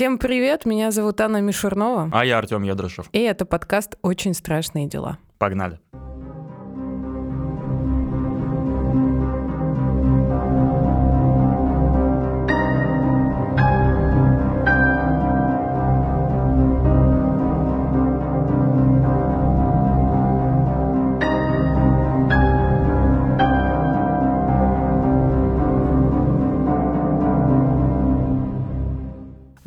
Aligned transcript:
Всем 0.00 0.16
привет, 0.16 0.64
меня 0.64 0.92
зовут 0.92 1.20
Анна 1.20 1.42
Мишурнова. 1.42 2.08
А 2.10 2.24
я 2.24 2.38
Артем 2.38 2.62
Ядрышев. 2.62 3.10
И 3.12 3.18
это 3.18 3.44
подкаст 3.44 3.98
«Очень 4.00 4.32
страшные 4.32 4.86
дела». 4.86 5.18
Погнали. 5.36 5.78
В 5.92 6.09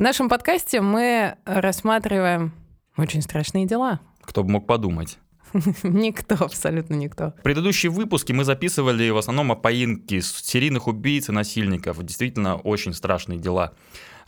нашем 0.04 0.28
подкасте 0.28 0.82
мы 0.82 1.38
рассматриваем 1.46 2.54
очень 2.98 3.22
страшные 3.22 3.66
дела. 3.66 4.02
Кто 4.22 4.44
бы 4.44 4.52
мог 4.52 4.68
подумать. 4.68 5.18
Никто, 5.84 6.36
абсолютно 6.44 6.96
никто. 6.96 7.34
В 7.40 7.44
предыдущие 7.44 7.92
выпуски 7.92 8.34
мы 8.34 8.44
записывали 8.44 9.10
в 9.12 9.18
основном 9.18 9.52
о 9.52 9.56
поимке 9.56 10.20
серийных 10.22 10.88
убийц 10.88 11.30
и 11.30 11.32
насильников. 11.32 12.04
Действительно, 12.04 12.56
очень 12.56 12.94
страшные 12.94 13.40
дела. 13.40 13.74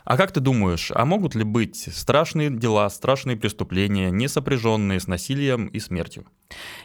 А 0.04 0.16
как 0.16 0.30
ты 0.30 0.38
думаешь, 0.38 0.92
а 0.94 1.04
могут 1.04 1.34
ли 1.34 1.42
быть 1.42 1.88
страшные 1.92 2.48
дела, 2.48 2.88
страшные 2.88 3.36
преступления, 3.36 4.10
не 4.10 4.28
сопряженные 4.28 5.00
с 5.00 5.08
насилием 5.08 5.66
и 5.66 5.80
смертью? 5.80 6.26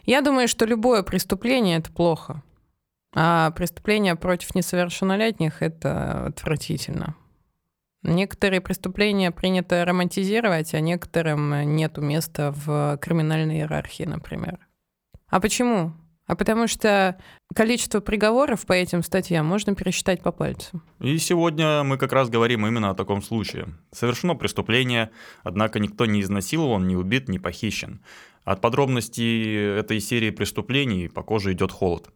Я 0.05 0.21
думаю, 0.21 0.47
что 0.47 0.65
любое 0.65 1.03
преступление 1.03 1.77
это 1.77 1.91
плохо. 1.91 2.41
А 3.13 3.51
преступление 3.51 4.15
против 4.15 4.55
несовершеннолетних 4.55 5.61
это 5.61 6.25
отвратительно. 6.27 7.15
Некоторые 8.03 8.61
преступления 8.61 9.31
принято 9.31 9.85
романтизировать, 9.85 10.73
а 10.73 10.79
некоторым 10.79 11.75
нету 11.75 12.01
места 12.01 12.51
в 12.51 12.97
криминальной 13.01 13.57
иерархии, 13.57 14.03
например. 14.03 14.59
А 15.27 15.39
почему? 15.39 15.93
А 16.25 16.35
потому 16.35 16.67
что 16.67 17.19
количество 17.53 17.99
приговоров 17.99 18.65
по 18.65 18.73
этим 18.73 19.03
статьям 19.03 19.45
можно 19.45 19.75
пересчитать 19.75 20.21
по 20.21 20.31
пальцам. 20.31 20.81
И 20.99 21.17
сегодня 21.17 21.83
мы 21.83 21.97
как 21.97 22.13
раз 22.13 22.29
говорим 22.29 22.65
именно 22.65 22.89
о 22.89 22.95
таком 22.95 23.21
случае. 23.21 23.67
Совершено 23.91 24.35
преступление, 24.35 25.11
однако 25.43 25.79
никто 25.79 26.05
не 26.05 26.21
изнасилован, 26.21 26.87
не 26.87 26.95
убит, 26.95 27.27
не 27.27 27.37
похищен. 27.37 28.01
От 28.45 28.61
подробностей 28.61 29.77
этой 29.79 29.99
серии 29.99 30.29
преступлений 30.29 31.09
по 31.09 31.21
коже 31.21 31.51
идет 31.51 31.71
холод. 31.71 32.09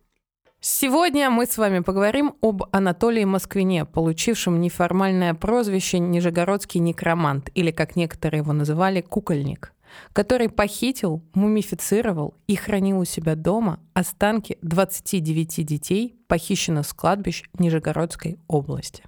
Сегодня 0.67 1.29
мы 1.29 1.45
с 1.45 1.59
вами 1.59 1.81
поговорим 1.81 2.33
об 2.41 2.63
Анатолии 2.71 3.23
Москвине, 3.23 3.85
получившем 3.85 4.59
неформальное 4.59 5.35
прозвище 5.35 5.99
«Нижегородский 5.99 6.79
некромант» 6.79 7.51
или, 7.53 7.69
как 7.69 7.95
некоторые 7.95 8.39
его 8.39 8.51
называли, 8.51 9.01
«кукольник», 9.01 9.73
который 10.11 10.49
похитил, 10.49 11.21
мумифицировал 11.35 12.33
и 12.47 12.55
хранил 12.55 12.97
у 12.99 13.05
себя 13.05 13.35
дома 13.35 13.79
останки 13.93 14.57
29 14.63 15.63
детей, 15.63 16.15
похищенных 16.27 16.87
с 16.87 16.93
кладбищ 16.93 17.43
Нижегородской 17.59 18.39
области. 18.47 19.03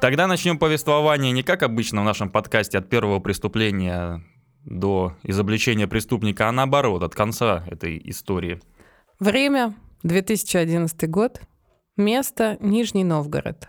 Тогда 0.00 0.26
начнем 0.26 0.58
повествование 0.58 1.32
не 1.32 1.42
как 1.42 1.62
обычно 1.62 2.00
в 2.00 2.04
нашем 2.04 2.30
подкасте 2.30 2.78
от 2.78 2.88
первого 2.88 3.20
преступления 3.20 4.22
до 4.64 5.14
изобличения 5.22 5.86
преступника, 5.86 6.48
а 6.48 6.52
наоборот, 6.52 7.02
от 7.02 7.14
конца 7.14 7.64
этой 7.66 8.00
истории. 8.04 8.60
Время 9.20 9.74
2011 10.02 11.08
год. 11.10 11.40
Место 11.96 12.56
Нижний 12.60 13.04
Новгород. 13.04 13.68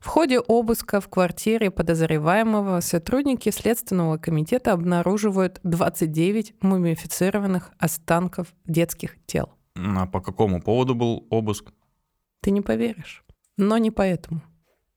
В 0.00 0.06
ходе 0.08 0.38
обыска 0.38 1.00
в 1.00 1.08
квартире 1.08 1.70
подозреваемого 1.70 2.80
сотрудники 2.80 3.50
Следственного 3.50 4.18
комитета 4.18 4.72
обнаруживают 4.72 5.60
29 5.64 6.54
мумифицированных 6.62 7.72
останков 7.78 8.48
детских 8.64 9.16
тел. 9.26 9.52
А 9.74 10.06
по 10.06 10.20
какому 10.20 10.62
поводу 10.62 10.94
был 10.94 11.26
обыск? 11.30 11.72
Ты 12.40 12.50
не 12.50 12.60
поверишь. 12.60 13.24
Но 13.56 13.78
не 13.78 13.90
поэтому. 13.90 14.42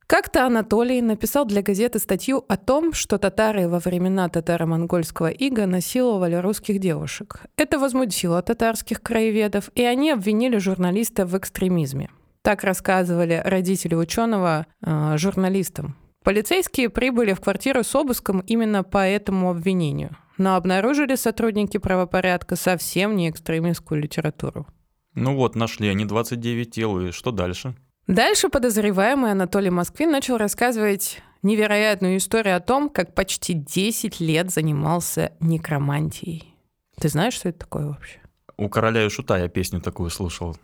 Как-то 0.09 0.47
Анатолий 0.47 1.03
написал 1.03 1.45
для 1.45 1.61
газеты 1.61 1.99
статью 1.99 2.43
о 2.47 2.57
том, 2.57 2.93
что 2.93 3.19
татары 3.19 3.67
во 3.67 3.77
времена 3.77 4.27
татаро-монгольского 4.27 5.27
ига 5.27 5.67
насиловали 5.67 6.33
русских 6.33 6.79
девушек. 6.79 7.43
Это 7.57 7.77
возмутило 7.77 8.41
татарских 8.41 9.03
краеведов, 9.03 9.69
и 9.75 9.83
они 9.83 10.09
обвинили 10.09 10.57
журналиста 10.57 11.27
в 11.27 11.37
экстремизме. 11.37 12.09
Так 12.41 12.63
рассказывали 12.63 13.39
родители 13.45 13.93
ученого 13.93 14.65
э, 14.81 15.15
журналистам. 15.17 15.95
Полицейские 16.23 16.89
прибыли 16.89 17.33
в 17.33 17.39
квартиру 17.39 17.83
с 17.83 17.93
обыском 17.93 18.39
именно 18.39 18.83
по 18.83 19.07
этому 19.07 19.51
обвинению, 19.51 20.17
но 20.39 20.55
обнаружили 20.55 21.13
сотрудники 21.13 21.77
правопорядка 21.77 22.55
совсем 22.55 23.15
не 23.15 23.29
экстремистскую 23.29 24.01
литературу. 24.01 24.65
Ну 25.13 25.35
вот, 25.35 25.55
нашли 25.55 25.87
они 25.87 26.05
29 26.05 26.71
тел, 26.71 26.99
и 26.99 27.11
что 27.11 27.29
дальше? 27.29 27.75
Дальше 28.09 28.49
подозреваемый 28.49 29.33
Анатолий 29.33 29.69
Москвин 29.69 30.09
начал 30.09 30.37
рассказывать 30.37 31.21
невероятную 31.43 32.17
историю 32.17 32.57
о 32.57 32.59
том, 32.59 32.89
как 32.89 33.13
почти 33.13 33.53
10 33.53 34.19
лет 34.19 34.49
занимался 34.49 35.33
некромантией. 35.39 36.55
Ты 36.99 37.07
знаешь, 37.09 37.35
что 37.35 37.49
это 37.49 37.59
такое 37.59 37.85
вообще? 37.85 38.19
У 38.57 38.67
короля 38.67 39.05
и 39.05 39.09
шута 39.09 39.37
я 39.37 39.47
песню 39.47 39.79
такую 39.79 40.09
слушал. 40.09 40.57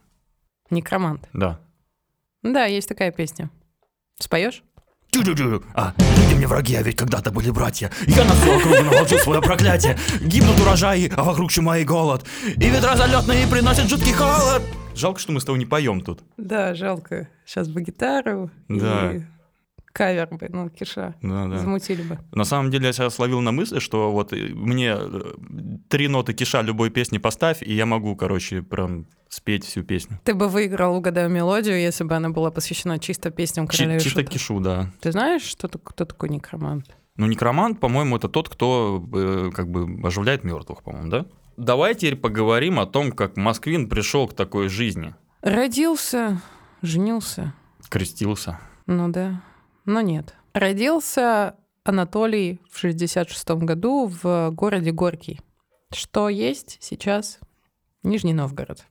Некромант. 0.72 1.29
Да. 1.33 1.59
Да, 2.41 2.66
есть 2.66 2.89
такая 2.89 3.11
песня. 3.11 3.51
Споешь? 4.17 4.63
А, 5.75 5.94
люди 6.17 6.33
мне 6.33 6.47
враги, 6.47 6.73
а 6.73 6.81
ведь 6.81 6.95
когда-то 6.95 7.29
были 7.29 7.51
братья. 7.51 7.91
Я 8.07 8.23
на 8.23 8.33
всю 8.33 8.53
округу 8.53 8.83
наложил 8.83 9.19
свое 9.19 9.39
проклятие. 9.39 10.00
Гибнут 10.19 10.59
урожаи, 10.62 11.13
а 11.16 11.23
вокруг 11.23 11.51
чума 11.51 11.77
и 11.77 11.83
голод. 11.83 12.25
И 12.44 12.69
ветра 12.69 12.95
залетные 12.95 13.45
приносят 13.45 13.88
жуткий 13.88 14.13
холод. 14.13 14.63
Жалко, 14.95 15.19
что 15.19 15.31
мы 15.31 15.39
с 15.39 15.45
тобой 15.45 15.59
не 15.59 15.66
поем 15.66 16.01
тут. 16.01 16.22
Да, 16.38 16.73
жалко. 16.73 17.28
Сейчас 17.45 17.67
бы 17.67 17.81
гитару 17.81 18.50
Да. 18.69 19.13
и 19.13 19.22
кавер 19.94 20.28
бы, 20.28 20.47
ну, 20.50 20.69
киша. 20.69 21.16
Да, 21.22 21.47
да. 21.47 21.57
Замутили 21.57 22.01
бы. 22.01 22.19
На 22.33 22.44
самом 22.44 22.69
деле 22.72 22.88
я 22.88 22.94
сейчас 22.94 23.16
словил 23.16 23.41
на 23.41 23.51
мысли, 23.51 23.79
что 23.79 24.11
вот 24.11 24.33
э, 24.33 24.38
мне 24.53 24.95
э, 24.97 25.33
три 25.89 26.07
ноты 26.07 26.33
киша 26.33 26.61
любой 26.61 26.89
песни 26.89 27.17
поставь, 27.17 27.61
и 27.63 27.73
я 27.73 27.85
могу, 27.85 28.16
короче, 28.16 28.61
прям 28.61 29.06
спеть 29.29 29.63
всю 29.66 29.83
песню. 29.83 30.19
Ты 30.23 30.33
бы 30.33 30.47
выиграл 30.50 30.95
«Угадаю 30.97 31.29
мелодию», 31.29 31.79
если 31.79 32.03
бы 32.03 32.13
она 32.16 32.29
была 32.29 32.51
посвящена 32.51 33.00
чисто 33.00 33.31
песням 33.31 33.67
Чи- 33.67 33.77
короля 33.79 33.97
и 33.97 34.00
чисто 34.00 34.19
шута. 34.22 34.31
кишу, 34.31 34.59
да. 34.59 34.91
Ты 35.01 35.12
знаешь, 35.12 35.41
что, 35.44 35.67
кто 35.69 36.06
такой 36.06 36.29
некромант? 36.29 36.85
Ну, 37.17 37.27
некромант, 37.27 37.79
по-моему, 37.79 38.17
это 38.17 38.27
тот, 38.27 38.50
кто 38.50 39.01
э, 39.13 39.51
как 39.53 39.69
бы 39.69 40.06
оживляет 40.06 40.44
мертвых, 40.44 40.83
по-моему, 40.83 41.09
да? 41.09 41.25
Давай 41.58 41.96
теперь 41.96 42.16
поговорим 42.18 42.80
о 42.80 42.86
том, 42.86 43.12
как 43.12 43.38
Москвин 43.38 43.88
пришел 43.88 44.28
к 44.28 44.34
такой 44.34 44.68
жизни. 44.68 45.16
Родился, 45.42 46.42
женился. 46.82 47.54
Крестился. 47.90 48.60
Ну 48.88 49.10
да, 49.10 49.42
но 49.86 50.02
нет. 50.02 50.36
Родился 50.54 51.56
Анатолий 51.84 52.60
в 52.70 52.80
66 52.80 53.50
году 53.52 54.08
в 54.08 54.52
городе 54.52 54.92
Горький, 54.92 55.40
что 55.94 56.30
есть 56.30 56.78
сейчас 56.82 57.40
Нижний 58.04 58.34
Новгород. 58.34 58.86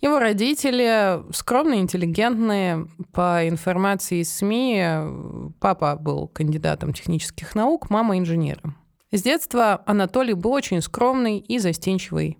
Его 0.00 0.18
родители 0.18 1.22
скромные, 1.32 1.80
интеллигентные. 1.80 2.86
По 3.12 3.48
информации 3.48 4.20
из 4.20 4.34
СМИ, 4.34 5.52
папа 5.60 5.96
был 5.96 6.28
кандидатом 6.28 6.92
технических 6.92 7.54
наук, 7.54 7.90
мама 7.90 8.18
инженером. 8.18 8.76
С 9.16 9.22
детства 9.22 9.82
Анатолий 9.86 10.34
был 10.34 10.52
очень 10.52 10.82
скромный 10.82 11.38
и 11.38 11.58
застенчивый. 11.58 12.36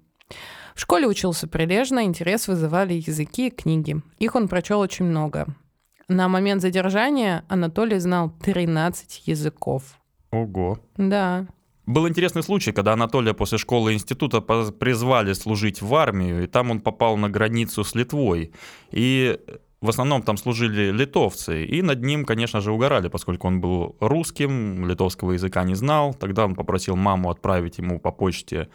В 0.74 0.80
школе 0.82 1.06
учился 1.06 1.48
прилежно, 1.48 2.04
интерес 2.04 2.48
вызывали 2.48 2.92
языки 2.92 3.46
и 3.46 3.50
книги. 3.50 4.02
Их 4.18 4.34
он 4.34 4.46
прочел 4.46 4.80
очень 4.80 5.06
много. 5.06 5.46
На 6.06 6.28
момент 6.28 6.60
задержания 6.60 7.46
Анатолий 7.48 7.98
знал 7.98 8.30
13 8.42 9.26
языков. 9.26 9.98
Ого. 10.30 10.78
Да. 10.98 11.46
Был 11.86 12.06
интересный 12.08 12.42
случай, 12.42 12.72
когда 12.72 12.92
Анатолия 12.92 13.32
после 13.32 13.56
школы 13.56 13.92
и 13.92 13.94
института 13.94 14.42
призвали 14.42 15.32
служить 15.32 15.80
в 15.80 15.94
армию, 15.94 16.44
и 16.44 16.46
там 16.46 16.70
он 16.70 16.80
попал 16.80 17.16
на 17.16 17.30
границу 17.30 17.84
с 17.84 17.94
Литвой. 17.94 18.52
И 18.90 19.40
в 19.80 19.88
основном 19.88 20.22
там 20.22 20.36
служили 20.36 20.90
литовцы, 20.90 21.64
и 21.64 21.82
над 21.82 22.02
ним, 22.02 22.24
конечно 22.24 22.60
же, 22.60 22.72
угорали, 22.72 23.08
поскольку 23.08 23.46
он 23.46 23.60
был 23.60 23.96
русским, 24.00 24.86
литовского 24.86 25.32
языка 25.32 25.64
не 25.64 25.74
знал. 25.74 26.14
Тогда 26.14 26.46
он 26.46 26.54
попросил 26.54 26.96
маму 26.96 27.30
отправить 27.30 27.78
ему 27.78 28.00
по 28.00 28.10
почте 28.10 28.68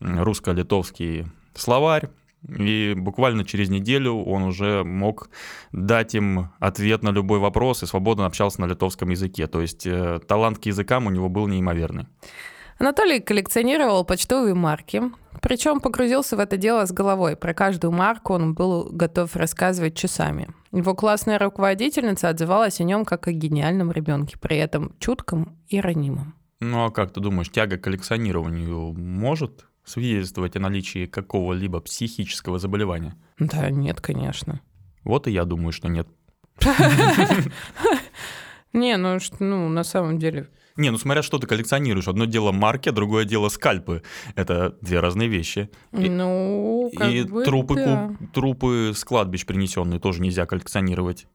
русско-литовский 0.00 1.26
словарь, 1.54 2.08
и 2.48 2.94
буквально 2.96 3.44
через 3.44 3.68
неделю 3.68 4.14
он 4.14 4.44
уже 4.44 4.82
мог 4.82 5.28
дать 5.72 6.14
им 6.14 6.50
ответ 6.58 7.02
на 7.02 7.10
любой 7.10 7.38
вопрос 7.38 7.82
и 7.82 7.86
свободно 7.86 8.24
общался 8.24 8.62
на 8.62 8.66
литовском 8.66 9.10
языке. 9.10 9.46
То 9.46 9.60
есть 9.60 9.86
э, 9.86 10.20
талант 10.26 10.58
к 10.58 10.64
языкам 10.64 11.06
у 11.06 11.10
него 11.10 11.28
был 11.28 11.48
неимоверный. 11.48 12.06
Анатолий 12.80 13.20
коллекционировал 13.20 14.06
почтовые 14.06 14.54
марки, 14.54 15.02
причем 15.42 15.80
погрузился 15.80 16.34
в 16.34 16.40
это 16.40 16.56
дело 16.56 16.86
с 16.86 16.92
головой. 16.92 17.36
Про 17.36 17.52
каждую 17.52 17.92
марку 17.92 18.32
он 18.32 18.54
был 18.54 18.88
готов 18.90 19.36
рассказывать 19.36 19.94
часами. 19.94 20.48
Его 20.72 20.94
классная 20.94 21.38
руководительница 21.38 22.30
отзывалась 22.30 22.80
о 22.80 22.84
нем 22.84 23.04
как 23.04 23.28
о 23.28 23.32
гениальном 23.32 23.92
ребенке, 23.92 24.38
при 24.38 24.56
этом 24.56 24.96
чутком 24.98 25.58
и 25.68 25.78
ранимом. 25.78 26.34
Ну 26.60 26.86
а 26.86 26.90
как 26.90 27.12
ты 27.12 27.20
думаешь, 27.20 27.50
тяга 27.50 27.76
к 27.76 27.84
коллекционированию 27.84 28.94
может 28.94 29.66
свидетельствовать 29.84 30.56
о 30.56 30.60
наличии 30.60 31.04
какого-либо 31.04 31.80
психического 31.80 32.58
заболевания? 32.58 33.14
Да, 33.38 33.68
нет, 33.68 34.00
конечно. 34.00 34.62
Вот 35.04 35.28
и 35.28 35.32
я 35.32 35.44
думаю, 35.44 35.72
что 35.72 35.88
нет. 35.88 36.08
Не, 38.72 38.96
ну, 38.96 39.18
ну, 39.38 39.68
на 39.68 39.84
самом 39.84 40.18
деле, 40.18 40.48
Не, 40.80 40.90
ну 40.90 40.98
смотря 40.98 41.22
что 41.22 41.38
ты 41.38 41.46
коллекционируешь. 41.46 42.08
Одно 42.08 42.24
дело 42.24 42.52
марки, 42.52 42.88
а 42.88 42.92
другое 42.92 43.24
дело 43.24 43.48
скальпы. 43.50 44.02
Это 44.34 44.76
две 44.80 45.00
разные 45.00 45.28
вещи. 45.28 45.70
И- 45.92 46.08
ну, 46.08 46.90
как 46.96 47.10
и 47.10 47.22
бы 47.24 47.44
трупы, 47.44 47.74
да. 47.74 48.08
ку- 48.18 48.26
трупы 48.32 48.92
с 48.94 49.04
кладбищ 49.04 49.44
принесенные 49.44 50.00
тоже 50.00 50.22
нельзя 50.22 50.46
коллекционировать. 50.46 51.26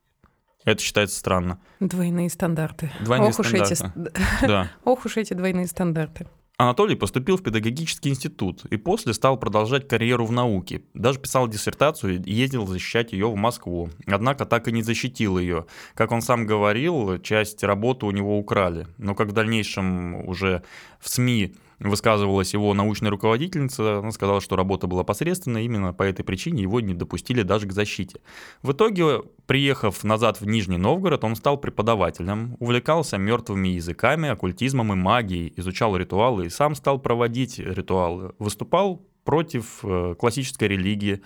Это 0.65 0.81
считается 0.81 1.17
странно. 1.19 1.59
Двойные 1.79 2.29
стандарты. 2.31 2.91
Двойные 3.01 3.29
Ох 3.29 3.39
уж 3.39 3.53
эти 3.53 3.73
стандарты. 3.75 4.21
Да. 4.41 4.71
Ох 4.83 5.05
уж 5.05 5.17
эти 5.17 5.33
двойные 5.35 5.67
стандарты. 5.67 6.25
Анатолий 6.57 6.95
поступил 6.95 7.37
в 7.37 7.43
педагогический 7.43 8.09
институт 8.09 8.63
и 8.65 8.77
после 8.77 9.13
стал 9.13 9.37
продолжать 9.37 9.87
карьеру 9.87 10.25
в 10.25 10.31
науке. 10.31 10.83
Даже 10.93 11.19
писал 11.19 11.49
диссертацию 11.49 12.23
и 12.23 12.33
ездил 12.33 12.65
защищать 12.65 13.11
ее 13.11 13.29
в 13.29 13.35
Москву. 13.35 13.89
Однако 14.07 14.45
так 14.45 14.69
и 14.69 14.71
не 14.71 14.81
защитил 14.81 15.37
ее. 15.37 15.65
Как 15.95 16.11
он 16.13 16.21
сам 16.21 16.45
говорил, 16.45 17.19
часть 17.19 17.63
работы 17.63 18.05
у 18.05 18.11
него 18.11 18.39
украли. 18.39 18.87
Но 18.97 19.15
как 19.15 19.29
в 19.29 19.33
дальнейшем 19.33 20.27
уже 20.27 20.63
в 21.01 21.09
СМИ 21.09 21.55
высказывалась 21.89 22.53
его 22.53 22.73
научная 22.73 23.11
руководительница, 23.11 23.99
она 23.99 24.11
сказала, 24.11 24.41
что 24.41 24.55
работа 24.55 24.87
была 24.87 25.03
посредственной, 25.03 25.65
именно 25.65 25.93
по 25.93 26.03
этой 26.03 26.23
причине 26.23 26.63
его 26.63 26.79
не 26.79 26.93
допустили 26.93 27.41
даже 27.41 27.67
к 27.67 27.71
защите. 27.71 28.19
В 28.61 28.71
итоге, 28.71 29.23
приехав 29.45 30.03
назад 30.03 30.41
в 30.41 30.45
Нижний 30.45 30.77
Новгород, 30.77 31.23
он 31.23 31.35
стал 31.35 31.57
преподавателем, 31.57 32.57
увлекался 32.59 33.17
мертвыми 33.17 33.69
языками, 33.69 34.29
оккультизмом 34.29 34.93
и 34.93 34.95
магией, 34.95 35.53
изучал 35.57 35.95
ритуалы 35.97 36.47
и 36.47 36.49
сам 36.49 36.75
стал 36.75 36.99
проводить 36.99 37.59
ритуалы. 37.59 38.33
Выступал 38.39 39.01
против 39.23 39.79
э, 39.83 40.15
классической 40.17 40.69
религии, 40.69 41.21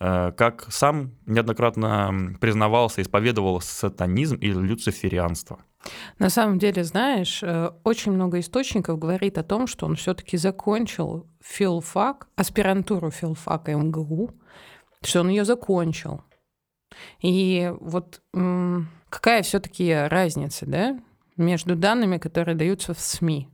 как 0.00 0.66
сам 0.70 1.12
неоднократно 1.26 2.36
признавался, 2.40 3.02
исповедовал 3.02 3.60
сатанизм 3.60 4.36
и 4.36 4.46
люциферианство. 4.46 5.60
На 6.18 6.30
самом 6.30 6.58
деле, 6.58 6.84
знаешь, 6.84 7.42
э, 7.42 7.70
очень 7.84 8.12
много 8.12 8.40
источников 8.40 8.98
говорит 8.98 9.38
о 9.38 9.42
том, 9.42 9.66
что 9.66 9.86
он 9.86 9.96
все-таки 9.96 10.36
закончил 10.36 11.26
филфак, 11.40 12.28
аспирантуру 12.36 13.10
филфака 13.10 13.72
МГУ, 13.72 14.30
что 15.02 15.20
он 15.20 15.28
ее 15.28 15.44
закончил. 15.44 16.22
И 17.20 17.72
вот 17.80 18.20
какая 19.08 19.42
все-таки 19.42 19.92
разница, 19.92 20.66
да, 20.66 21.00
между 21.36 21.76
данными, 21.76 22.18
которые 22.18 22.56
даются 22.56 22.92
в 22.92 23.00
СМИ? 23.00 23.48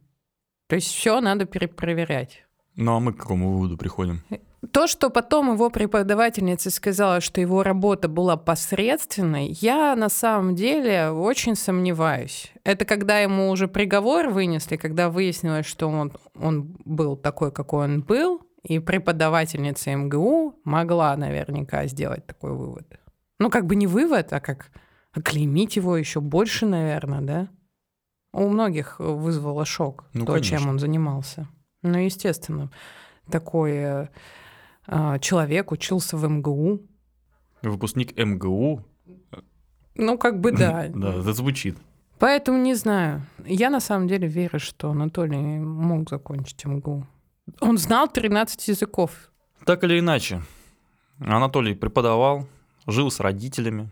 То 0.68 0.76
есть 0.76 0.88
все 0.88 1.20
надо 1.20 1.44
перепроверять. 1.44 2.44
Ну 2.74 2.96
а 2.96 3.00
мы 3.00 3.12
к 3.12 3.18
какому 3.18 3.52
выводу 3.52 3.76
приходим? 3.76 4.22
То, 4.72 4.86
что 4.86 5.10
потом 5.10 5.52
его 5.52 5.70
преподавательница 5.70 6.70
сказала, 6.70 7.20
что 7.20 7.40
его 7.40 7.62
работа 7.62 8.08
была 8.08 8.36
посредственной, 8.36 9.48
я 9.60 9.94
на 9.96 10.08
самом 10.08 10.54
деле 10.54 11.10
очень 11.10 11.54
сомневаюсь. 11.54 12.52
Это 12.64 12.84
когда 12.84 13.18
ему 13.18 13.50
уже 13.50 13.68
приговор 13.68 14.28
вынесли, 14.28 14.76
когда 14.76 15.10
выяснилось, 15.10 15.66
что 15.66 15.88
он, 15.88 16.12
он 16.34 16.76
был 16.84 17.16
такой, 17.16 17.52
какой 17.52 17.84
он 17.84 18.02
был, 18.02 18.40
и 18.62 18.78
преподавательница 18.78 19.94
МГУ 19.94 20.58
могла 20.64 21.16
наверняка 21.16 21.86
сделать 21.86 22.26
такой 22.26 22.52
вывод. 22.52 22.98
Ну, 23.38 23.50
как 23.50 23.66
бы 23.66 23.76
не 23.76 23.86
вывод, 23.86 24.32
а 24.32 24.40
как 24.40 24.70
оклеймить 25.12 25.76
его 25.76 25.96
еще 25.96 26.20
больше, 26.20 26.66
наверное, 26.66 27.20
да? 27.20 27.48
У 28.32 28.48
многих 28.48 28.98
вызвало 28.98 29.64
шок 29.64 30.04
Ну, 30.12 30.26
то, 30.26 30.38
чем 30.40 30.56
конечно. 30.58 30.70
он 30.70 30.78
занимался. 30.78 31.48
Ну, 31.82 31.98
естественно, 31.98 32.70
такой 33.30 33.84
а, 33.84 34.08
человек 35.20 35.72
учился 35.72 36.16
в 36.16 36.28
МГУ. 36.28 36.80
Выпускник 37.62 38.16
МГУ, 38.16 38.84
Ну, 39.94 40.18
как 40.18 40.40
бы 40.40 40.52
да. 40.52 40.88
да, 40.94 41.14
это 41.14 41.32
звучит. 41.32 41.76
Поэтому 42.18 42.58
не 42.58 42.74
знаю. 42.74 43.22
Я 43.44 43.70
на 43.70 43.80
самом 43.80 44.08
деле 44.08 44.26
верю, 44.28 44.58
что 44.58 44.90
Анатолий 44.90 45.58
мог 45.58 46.08
закончить 46.08 46.64
МГУ. 46.64 47.06
Он 47.60 47.78
знал 47.78 48.08
13 48.08 48.68
языков. 48.68 49.10
Так 49.64 49.84
или 49.84 49.98
иначе, 49.98 50.42
Анатолий 51.18 51.74
преподавал, 51.74 52.46
жил 52.86 53.10
с 53.10 53.20
родителями, 53.20 53.90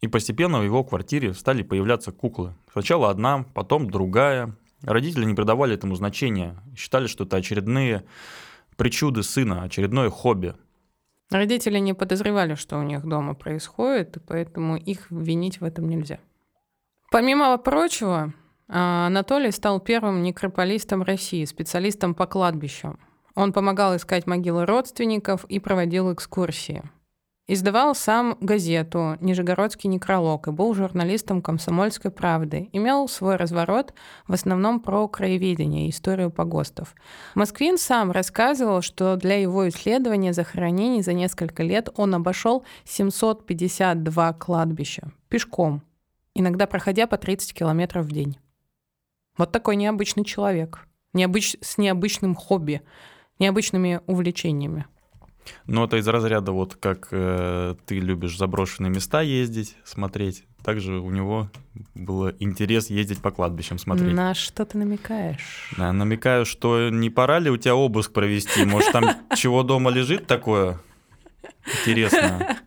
и 0.00 0.08
постепенно 0.08 0.58
в 0.58 0.64
его 0.64 0.82
квартире 0.82 1.32
стали 1.32 1.62
появляться 1.62 2.10
куклы. 2.10 2.54
Сначала 2.72 3.10
одна, 3.10 3.44
потом 3.54 3.88
другая. 3.88 4.54
Родители 4.82 5.24
не 5.24 5.34
придавали 5.34 5.74
этому 5.74 5.94
значения, 5.94 6.56
считали, 6.76 7.06
что 7.06 7.22
это 7.22 7.36
очередные 7.36 8.04
причуды 8.76 9.22
сына, 9.22 9.62
очередное 9.62 10.10
хобби. 10.10 10.54
Родители 11.30 11.78
не 11.78 11.94
подозревали, 11.94 12.54
что 12.54 12.78
у 12.78 12.82
них 12.82 13.06
дома 13.06 13.34
происходит, 13.34 14.16
и 14.16 14.20
поэтому 14.20 14.76
их 14.76 15.10
винить 15.10 15.60
в 15.60 15.64
этом 15.64 15.88
нельзя. 15.88 16.18
Помимо 17.10 17.56
прочего, 17.58 18.34
а, 18.68 19.06
Анатолий 19.06 19.50
стал 19.50 19.80
первым 19.80 20.22
некрополистом 20.22 21.02
России, 21.02 21.44
специалистом 21.44 22.14
по 22.14 22.26
кладбищам. 22.26 22.98
Он 23.34 23.52
помогал 23.52 23.96
искать 23.96 24.26
могилы 24.26 24.66
родственников 24.66 25.44
и 25.46 25.58
проводил 25.58 26.12
экскурсии. 26.12 26.82
Издавал 27.48 27.96
сам 27.96 28.36
газету 28.40 29.16
«Нижегородский 29.20 29.90
некролог» 29.90 30.46
и 30.46 30.52
был 30.52 30.74
журналистом 30.74 31.42
«Комсомольской 31.42 32.12
правды». 32.12 32.68
Имел 32.72 33.08
свой 33.08 33.34
разворот 33.34 33.94
в 34.28 34.32
основном 34.32 34.78
про 34.78 35.08
краеведение 35.08 35.86
и 35.86 35.90
историю 35.90 36.30
погостов. 36.30 36.94
Москвин 37.34 37.78
сам 37.78 38.12
рассказывал, 38.12 38.80
что 38.80 39.16
для 39.16 39.40
его 39.40 39.68
исследования 39.68 40.32
захоронений 40.32 41.02
за 41.02 41.14
несколько 41.14 41.64
лет 41.64 41.88
он 41.96 42.14
обошел 42.14 42.64
752 42.84 44.32
кладбища 44.34 45.10
пешком, 45.28 45.82
иногда 46.34 46.68
проходя 46.68 47.08
по 47.08 47.16
30 47.16 47.54
километров 47.54 48.06
в 48.06 48.12
день. 48.12 48.38
Вот 49.36 49.50
такой 49.50 49.74
необычный 49.74 50.24
человек, 50.24 50.86
необыч... 51.12 51.56
с 51.60 51.76
необычным 51.76 52.36
хобби, 52.36 52.82
необычными 53.40 54.00
увлечениями. 54.06 54.86
Но 55.66 55.84
это 55.84 55.96
из 55.96 56.06
разряда 56.08 56.52
вот 56.52 56.76
как 56.76 57.08
э, 57.10 57.74
ты 57.86 57.98
любишь 57.98 58.36
заброшенные 58.36 58.90
места 58.90 59.20
ездить, 59.20 59.76
смотреть. 59.84 60.44
Также 60.62 61.00
у 61.00 61.10
него 61.10 61.50
был 61.94 62.30
интерес 62.38 62.90
ездить 62.90 63.20
по 63.20 63.30
кладбищам 63.30 63.78
смотреть. 63.78 64.12
На 64.12 64.34
что 64.34 64.64
ты 64.64 64.78
намекаешь? 64.78 65.70
Да, 65.76 65.92
намекаю, 65.92 66.44
что 66.44 66.88
не 66.88 67.10
пора 67.10 67.38
ли 67.40 67.50
у 67.50 67.56
тебя 67.56 67.74
обыск 67.74 68.12
провести? 68.12 68.64
Может, 68.64 68.92
там 68.92 69.04
чего 69.36 69.62
дома 69.62 69.90
лежит 69.90 70.26
такое 70.26 70.80
интересное? 71.86 72.58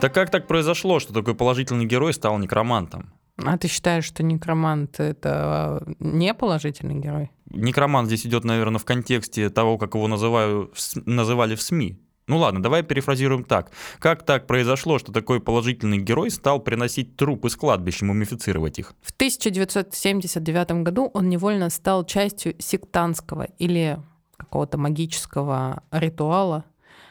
Так 0.00 0.14
как 0.14 0.30
так 0.30 0.46
произошло, 0.46 0.98
что 0.98 1.12
такой 1.12 1.34
положительный 1.34 1.84
герой 1.84 2.14
стал 2.14 2.38
некромантом? 2.38 3.12
А 3.44 3.56
ты 3.58 3.68
считаешь, 3.68 4.04
что 4.04 4.22
некромант 4.22 5.00
это 5.00 5.82
не 5.98 6.34
положительный 6.34 6.96
герой? 6.96 7.30
Некромант 7.50 8.08
здесь 8.08 8.26
идет, 8.26 8.44
наверное, 8.44 8.78
в 8.78 8.84
контексте 8.84 9.50
того, 9.50 9.78
как 9.78 9.94
его 9.94 10.08
называю, 10.08 10.72
называли 11.06 11.54
в 11.54 11.62
СМИ. 11.62 11.98
Ну 12.30 12.38
ладно, 12.38 12.62
давай 12.62 12.84
перефразируем 12.84 13.42
так. 13.42 13.72
Как 13.98 14.24
так 14.24 14.46
произошло, 14.46 15.00
что 15.00 15.10
такой 15.10 15.40
положительный 15.40 15.98
герой 15.98 16.30
стал 16.30 16.60
приносить 16.60 17.16
трупы 17.16 17.50
с 17.50 17.56
кладбища, 17.56 18.04
мумифицировать 18.04 18.78
их? 18.78 18.94
В 19.02 19.10
1979 19.10 20.84
году 20.84 21.10
он 21.12 21.28
невольно 21.28 21.70
стал 21.70 22.04
частью 22.04 22.54
сектантского 22.60 23.48
или 23.58 23.98
какого-то 24.36 24.78
магического 24.78 25.82
ритуала. 25.90 26.64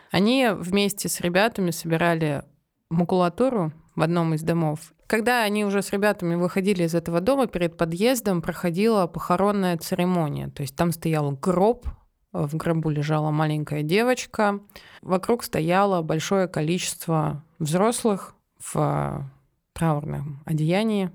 Они 0.09 0.48
вместе 0.53 1.09
с 1.09 1.19
ребятами 1.19 1.71
собирали 1.71 2.43
макулатуру 2.89 3.74
в 3.95 4.01
одном 4.01 4.33
из 4.36 4.41
домов. 4.41 4.93
Когда 5.09 5.41
они 5.41 5.65
уже 5.65 5.81
с 5.81 5.91
ребятами 5.91 6.35
выходили 6.35 6.83
из 6.83 6.93
этого 6.93 7.19
дома, 7.19 7.47
перед 7.47 7.75
подъездом 7.75 8.43
проходила 8.43 9.07
похоронная 9.07 9.75
церемония. 9.75 10.49
То 10.49 10.61
есть 10.61 10.75
там 10.75 10.91
стоял 10.91 11.31
гроб, 11.31 11.87
в 12.31 12.55
гробу 12.55 12.91
лежала 12.91 13.31
маленькая 13.31 13.81
девочка, 13.81 14.59
вокруг 15.01 15.43
стояло 15.43 16.03
большое 16.03 16.47
количество 16.47 17.43
взрослых 17.57 18.35
в 18.63 19.27
траурном 19.73 20.43
одеянии. 20.45 21.09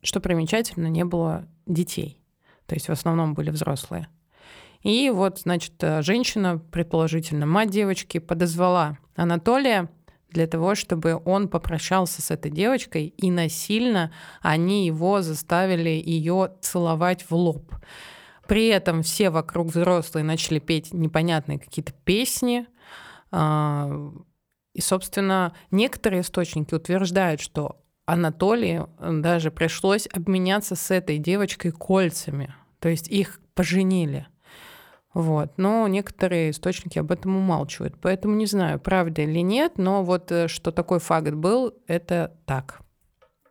Что 0.00 0.20
примечательно, 0.20 0.86
не 0.86 1.04
было 1.04 1.46
детей. 1.66 2.22
То 2.64 2.74
есть 2.74 2.88
в 2.88 2.92
основном 2.92 3.34
были 3.34 3.50
взрослые. 3.50 4.08
И 4.80 5.10
вот, 5.10 5.40
значит, 5.40 5.74
э, 5.80 6.00
женщина, 6.00 6.58
предположительно, 6.70 7.44
мать 7.44 7.68
девочки, 7.68 8.18
подозвала 8.18 8.96
Анатолия 9.14 9.90
для 10.30 10.46
того, 10.46 10.74
чтобы 10.74 11.20
он 11.24 11.48
попрощался 11.48 12.22
с 12.22 12.30
этой 12.30 12.50
девочкой, 12.50 13.06
и 13.06 13.30
насильно 13.30 14.12
они 14.40 14.86
его 14.86 15.22
заставили 15.22 15.90
ее 15.90 16.52
целовать 16.60 17.24
в 17.28 17.34
лоб. 17.34 17.74
При 18.46 18.68
этом 18.68 19.02
все 19.02 19.30
вокруг 19.30 19.68
взрослые 19.68 20.24
начали 20.24 20.58
петь 20.58 20.92
непонятные 20.92 21.58
какие-то 21.58 21.92
песни. 21.92 22.66
А, 23.30 24.10
и, 24.74 24.80
собственно, 24.80 25.54
некоторые 25.70 26.22
источники 26.22 26.74
утверждают, 26.74 27.40
что 27.40 27.82
Анатолию 28.06 28.88
даже 28.98 29.50
пришлось 29.50 30.08
обменяться 30.10 30.76
с 30.76 30.90
этой 30.90 31.18
девочкой 31.18 31.72
кольцами. 31.72 32.54
То 32.78 32.88
есть 32.88 33.08
их 33.08 33.40
поженили. 33.54 34.26
Вот. 35.18 35.54
Но 35.56 35.88
некоторые 35.88 36.52
источники 36.52 36.96
об 36.96 37.10
этом 37.10 37.36
умалчивают. 37.36 37.96
Поэтому 38.00 38.36
не 38.36 38.46
знаю, 38.46 38.78
правда 38.78 39.22
или 39.22 39.40
нет, 39.40 39.72
но 39.76 40.04
вот 40.04 40.30
э, 40.30 40.46
что 40.46 40.70
такой 40.70 41.00
факт 41.00 41.32
был, 41.32 41.74
это 41.88 42.36
так. 42.46 42.82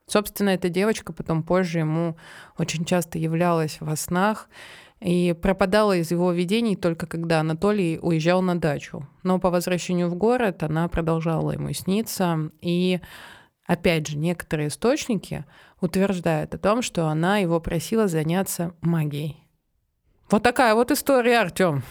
Собственно, 0.06 0.52
эта 0.52 0.70
девочка 0.70 1.12
потом 1.12 1.44
позже 1.44 1.80
ему 1.80 2.16
очень 2.58 2.86
часто 2.86 3.18
являлась 3.18 3.82
во 3.82 3.98
снах 3.98 4.48
и 5.02 5.36
пропадала 5.42 5.98
из 5.98 6.10
его 6.10 6.32
видений 6.32 6.78
только 6.78 7.06
когда 7.06 7.42
Анатолий 7.42 8.00
уезжал 8.02 8.42
на 8.42 8.58
дачу. 8.58 9.06
Но 9.24 9.38
по 9.38 9.50
возвращению 9.50 10.08
в 10.08 10.16
город 10.16 10.64
она 10.64 10.88
продолжала 10.88 11.52
ему 11.52 11.74
сниться. 11.74 12.50
И 12.62 13.02
опять 13.66 14.08
же, 14.08 14.18
некоторые 14.18 14.70
источники 14.70 15.44
утверждают 15.82 16.56
о 16.56 16.60
том, 16.60 16.82
что 16.82 17.08
она 17.08 17.40
его 17.40 17.60
просила 17.60 18.08
заняться 18.08 18.74
магией. 18.80 19.47
Вот 20.30 20.44
такая 20.44 20.76
вот 20.76 20.92
история, 20.92 21.40
Артем. 21.40 21.84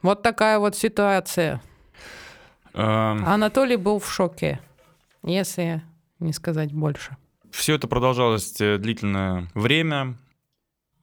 Вот 0.00 0.22
такая 0.22 0.58
вот 0.58 0.74
ситуация. 0.74 1.60
Эм, 2.72 3.26
Анатолий 3.26 3.76
был 3.76 3.98
в 3.98 4.10
шоке, 4.10 4.60
если 5.22 5.82
не 6.18 6.32
сказать 6.32 6.72
больше. 6.72 7.16
Все 7.50 7.74
это 7.74 7.86
продолжалось 7.86 8.58
э, 8.60 8.78
длительное 8.78 9.48
время. 9.54 10.16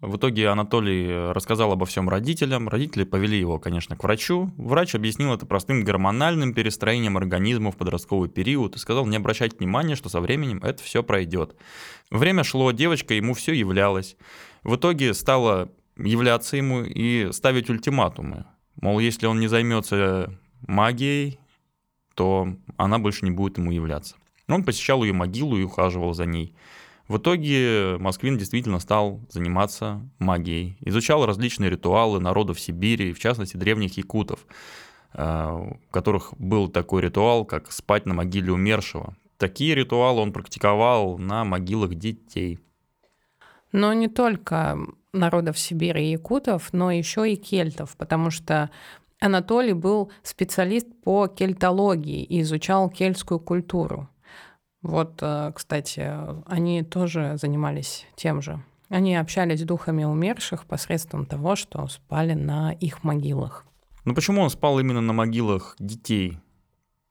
В 0.02 0.18
итоге 0.18 0.48
Анатолий 0.50 1.08
э, 1.08 1.32
рассказал 1.34 1.72
обо 1.72 1.86
всем 1.86 2.10
родителям. 2.10 2.68
Родители 2.68 3.04
повели 3.04 3.40
его, 3.40 3.60
конечно, 3.60 3.96
к 3.96 4.04
врачу. 4.04 4.52
Врач 4.58 4.96
объяснил 4.96 5.34
это 5.34 5.46
простым 5.46 5.84
гормональным 5.84 6.56
перестроением 6.56 7.18
организма 7.18 7.72
в 7.72 7.78
подростковый 7.78 8.30
период 8.30 8.76
и 8.76 8.80
сказал 8.80 9.06
не 9.06 9.18
обращать 9.18 9.60
внимания, 9.60 9.96
что 9.96 10.10
со 10.10 10.20
временем 10.20 10.62
это 10.64 10.82
все 10.82 11.04
пройдет. 11.04 11.56
Время 12.10 12.44
шло, 12.44 12.72
девочка 12.72 13.14
ему 13.14 13.36
все 13.36 13.54
являлась. 13.54 14.18
В 14.64 14.78
итоге 14.78 15.14
стала 15.14 15.70
являться 15.98 16.58
ему 16.58 16.82
и 16.84 17.32
ставить 17.32 17.70
ультиматумы. 17.70 18.46
Мол, 18.82 19.00
если 19.00 19.26
он 19.26 19.40
не 19.40 19.48
займется 19.48 20.38
магией, 20.68 21.40
то 22.16 22.56
она 22.78 23.00
больше 23.00 23.26
не 23.26 23.32
будет 23.32 23.58
ему 23.58 23.72
являться. 23.72 24.16
Он 24.48 24.64
посещал 24.64 25.04
ее 25.04 25.14
могилу 25.14 25.58
и 25.58 25.64
ухаживал 25.64 26.14
за 26.14 26.26
ней. 26.26 26.56
В 27.08 27.18
итоге 27.18 27.98
Москвин 28.00 28.38
действительно 28.38 28.80
стал 28.80 29.22
заниматься 29.30 30.02
магией. 30.18 30.78
Изучал 30.82 31.26
различные 31.26 31.70
ритуалы 31.70 32.20
народов 32.20 32.60
Сибири, 32.60 33.14
в 33.14 33.20
частности 33.20 33.58
древних 33.58 33.98
якутов, 33.98 34.46
э, 35.14 35.52
у 35.52 35.80
которых 35.92 36.34
был 36.38 36.68
такой 36.68 37.04
ритуал, 37.04 37.46
как 37.46 37.72
спать 37.72 38.08
на 38.08 38.16
могиле 38.16 38.52
умершего. 38.52 39.16
Такие 39.38 39.76
ритуалы 39.76 40.22
он 40.22 40.34
практиковал 40.34 41.18
на 41.20 41.44
могилах 41.44 41.94
детей. 41.94 42.60
Но 43.72 43.94
не 43.94 44.08
только 44.08 44.78
народов 45.16 45.58
Сибири 45.58 46.08
и 46.08 46.12
якутов, 46.12 46.70
но 46.72 46.92
еще 46.92 47.32
и 47.32 47.36
кельтов, 47.36 47.96
потому 47.98 48.30
что 48.30 48.70
Анатолий 49.20 49.74
был 49.74 50.12
специалист 50.24 50.88
по 51.04 51.28
кельтологии 51.28 52.24
и 52.24 52.42
изучал 52.42 52.90
кельтскую 52.90 53.40
культуру. 53.40 54.10
Вот, 54.82 55.18
э, 55.22 55.52
кстати, 55.56 56.12
они 56.46 56.84
тоже 56.84 57.38
занимались 57.42 58.06
тем 58.16 58.42
же. 58.42 58.62
Они 58.90 59.16
общались 59.16 59.62
с 59.62 59.64
духами 59.64 60.04
умерших 60.04 60.66
посредством 60.66 61.26
того, 61.26 61.56
что 61.56 61.88
спали 61.88 62.34
на 62.34 62.72
их 62.72 63.04
могилах. 63.04 63.66
Но 64.04 64.14
почему 64.14 64.42
он 64.42 64.52
спал 64.52 64.80
именно 64.80 65.02
на 65.02 65.14
могилах 65.14 65.76
детей? 65.80 66.38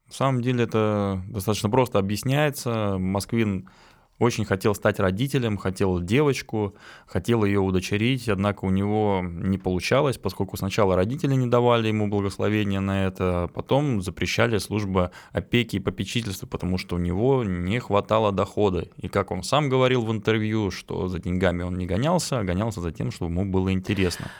На 0.07 0.13
самом 0.13 0.41
деле 0.41 0.63
это 0.63 1.21
достаточно 1.27 1.69
просто 1.69 1.99
объясняется. 1.99 2.97
Москвин 2.97 3.69
очень 4.19 4.45
хотел 4.45 4.73
стать 4.75 4.99
родителем, 4.99 5.57
хотел 5.57 5.99
девочку, 5.99 6.75
хотел 7.05 7.43
ее 7.43 7.59
удочерить, 7.59 8.29
однако 8.29 8.65
у 8.65 8.69
него 8.69 9.21
не 9.23 9.57
получалось, 9.57 10.17
поскольку 10.17 10.55
сначала 10.57 10.95
родители 10.95 11.35
не 11.35 11.47
давали 11.47 11.89
ему 11.89 12.07
благословения 12.07 12.79
на 12.79 13.05
это, 13.05 13.43
а 13.43 13.47
потом 13.47 14.01
запрещали 14.01 14.57
служба 14.57 15.11
опеки 15.31 15.77
и 15.77 15.79
попечительства, 15.79 16.47
потому 16.47 16.77
что 16.77 16.95
у 16.95 16.99
него 16.99 17.43
не 17.43 17.79
хватало 17.79 18.31
дохода. 18.31 18.87
И 18.97 19.07
как 19.09 19.31
он 19.31 19.43
сам 19.43 19.69
говорил 19.69 20.01
в 20.01 20.11
интервью, 20.11 20.71
что 20.71 21.07
за 21.07 21.19
деньгами 21.19 21.63
он 21.63 21.75
не 21.75 21.85
гонялся, 21.85 22.39
а 22.39 22.43
гонялся 22.43 22.81
за 22.81 22.91
тем, 22.91 23.11
чтобы 23.11 23.31
ему 23.31 23.45
было 23.45 23.73
интересно. 23.73 24.31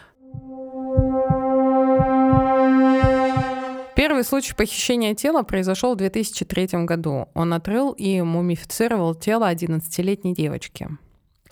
Первый 4.16 4.28
случай 4.28 4.56
похищения 4.56 5.14
тела 5.14 5.44
произошел 5.44 5.94
в 5.94 5.98
2003 5.98 6.86
году. 6.86 7.28
Он 7.34 7.54
отрыл 7.54 7.92
и 7.92 8.22
мумифицировал 8.22 9.14
тело 9.14 9.52
11-летней 9.52 10.34
девочки. 10.34 10.88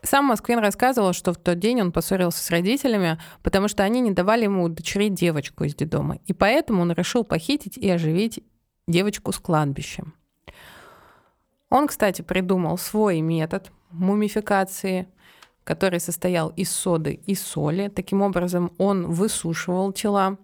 Сам 0.02 0.28
Москвин 0.28 0.60
рассказывал, 0.60 1.12
что 1.12 1.34
в 1.34 1.38
тот 1.38 1.60
день 1.60 1.82
он 1.82 1.92
поссорился 1.92 2.42
с 2.42 2.50
родителями, 2.50 3.20
потому 3.42 3.68
что 3.68 3.84
они 3.84 4.00
не 4.00 4.12
давали 4.12 4.46
ему 4.46 4.64
удочерить 4.64 5.14
девочку 5.14 5.66
из 5.66 5.76
детдома. 5.76 6.20
И 6.26 6.32
поэтому 6.32 6.84
он 6.84 6.94
решил 6.94 7.26
похитить 7.26 7.76
и 7.76 7.90
оживить 7.90 8.42
девочку 8.88 9.34
с 9.34 9.40
кладбищем. 9.40 10.14
Он, 11.70 11.88
кстати, 11.88 12.22
придумал 12.22 12.78
свой 12.78 13.20
метод 13.20 13.74
мумификации, 13.92 15.10
который 15.66 16.00
состоял 16.00 16.48
из 16.52 16.72
соды 16.72 17.20
и 17.26 17.36
соли. 17.36 17.90
Таким 17.94 18.22
образом, 18.22 18.72
он 18.78 19.08
высушивал 19.08 19.92
тела. 19.92 20.38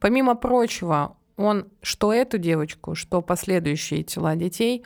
Помимо 0.00 0.34
прочего, 0.34 1.16
он 1.40 1.68
что 1.82 2.12
эту 2.12 2.38
девочку, 2.38 2.94
что 2.94 3.22
последующие 3.22 4.02
тела 4.02 4.36
детей 4.36 4.84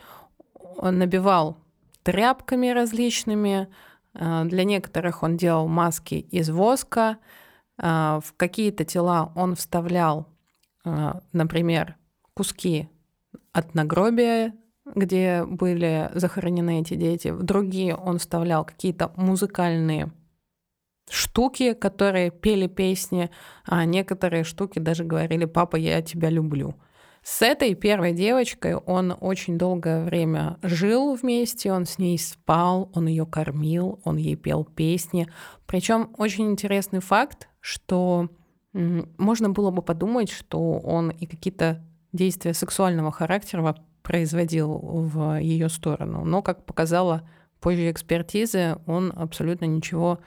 он 0.77 0.99
набивал 0.99 1.59
тряпками 2.03 2.69
различными. 2.69 3.69
Э, 4.15 4.45
для 4.45 4.65
некоторых 4.65 5.23
он 5.23 5.37
делал 5.37 5.67
маски 5.67 6.15
из 6.15 6.51
воска. 6.51 7.19
Э, 7.79 8.21
в 8.25 8.35
какие-то 8.37 8.85
тела 8.85 9.33
он 9.35 9.57
вставлял, 9.57 10.29
э, 10.85 11.13
например, 11.33 11.97
куски 12.35 12.89
от 13.53 13.75
нагробия, 13.75 14.55
где 14.95 15.45
были 15.45 16.11
захоронены 16.15 16.81
эти 16.81 16.95
дети. 16.95 17.29
В 17.29 17.43
другие 17.43 17.97
он 17.97 18.19
вставлял 18.19 18.65
какие-то 18.65 19.13
музыкальные 19.17 20.13
штуки, 21.09 21.75
которые 21.75 22.31
пели 22.31 22.67
песни, 22.67 23.31
а 23.65 23.85
некоторые 23.85 24.45
штуки 24.45 24.79
даже 24.79 25.05
говорили 25.05 25.45
«папа, 25.45 25.77
я 25.77 26.03
тебя 26.03 26.31
люблю». 26.31 26.75
С 27.23 27.41
этой 27.41 27.75
первой 27.75 28.13
девочкой 28.13 28.77
он 28.77 29.17
очень 29.19 29.57
долгое 29.57 30.05
время 30.05 30.59
жил 30.63 31.15
вместе, 31.15 31.73
он 31.73 31.87
с 31.87 31.99
ней 31.99 32.19
спал, 32.19 32.91
он 32.95 33.07
ее 33.07 33.25
кормил, 33.25 33.99
он 34.05 34.19
ей 34.19 34.37
пел 34.37 34.65
песни. 34.65 35.27
Причем 35.67 36.11
очень 36.19 36.51
интересный 36.51 37.01
факт, 37.01 37.49
что 37.61 38.29
можно 38.75 39.49
было 39.49 39.71
бы 39.71 39.81
подумать, 39.81 40.31
что 40.31 40.73
он 40.81 41.09
и 41.11 41.25
какие-то 41.25 41.83
действия 42.13 42.53
сексуального 42.53 43.11
характера 43.11 43.75
производил 44.03 44.79
в 44.79 45.41
ее 45.41 45.71
сторону. 45.71 46.27
Но, 46.27 46.43
как 46.43 46.67
показала 46.67 47.27
позже 47.59 47.91
экспертизы, 47.91 48.77
он 48.87 49.11
абсолютно 49.17 49.65
ничего 49.65 50.19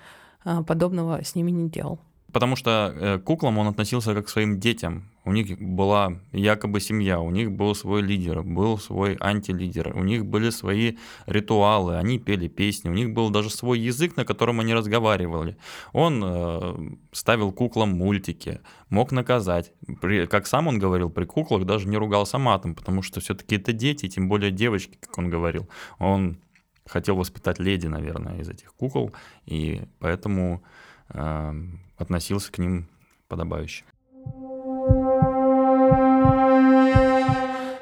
подобного 0.65 1.23
с 1.23 1.35
ними 1.35 1.51
не 1.51 1.69
делал. 1.69 1.99
Потому 2.31 2.57
что 2.57 2.93
э, 2.93 3.19
к 3.19 3.23
куклам 3.23 3.57
он 3.57 3.67
относился 3.67 4.13
как 4.13 4.25
к 4.25 4.29
своим 4.29 4.59
детям. 4.59 5.09
У 5.23 5.31
них 5.31 5.59
была 5.59 6.19
якобы 6.31 6.79
семья, 6.79 7.19
у 7.19 7.31
них 7.31 7.51
был 7.51 7.73
свой 7.73 8.01
лидер, 8.01 8.43
был 8.43 8.77
свой 8.77 9.17
антилидер, 9.19 9.93
у 9.95 10.03
них 10.03 10.25
были 10.25 10.51
свои 10.51 10.97
ритуалы, 11.25 11.97
они 11.97 12.19
пели 12.19 12.47
песни, 12.47 12.89
у 12.89 12.93
них 12.93 13.13
был 13.13 13.29
даже 13.29 13.49
свой 13.49 13.79
язык, 13.79 14.17
на 14.17 14.25
котором 14.25 14.59
они 14.59 14.73
разговаривали. 14.73 15.57
Он 15.93 16.21
э, 16.23 16.75
ставил 17.11 17.51
куклам 17.51 17.89
мультики, 17.89 18.59
мог 18.89 19.11
наказать. 19.11 19.71
При, 20.01 20.27
как 20.27 20.47
сам 20.47 20.67
он 20.67 20.79
говорил, 20.79 21.09
при 21.09 21.25
куклах 21.25 21.65
даже 21.65 21.87
не 21.87 21.97
ругался 21.97 22.37
матом, 22.37 22.75
потому 22.75 23.01
что 23.01 23.19
все-таки 23.19 23.55
это 23.55 23.73
дети, 23.73 24.09
тем 24.09 24.29
более 24.29 24.51
девочки, 24.51 24.97
как 24.99 25.17
он 25.17 25.29
говорил. 25.29 25.67
Он 25.97 26.37
хотел 26.87 27.15
воспитать 27.15 27.59
леди, 27.59 27.87
наверное, 27.87 28.39
из 28.39 28.49
этих 28.49 28.73
кукол, 28.73 29.11
и 29.45 29.83
поэтому 29.99 30.63
э, 31.09 31.53
относился 31.97 32.51
к 32.51 32.57
ним 32.57 32.87
подобающе. 33.27 33.85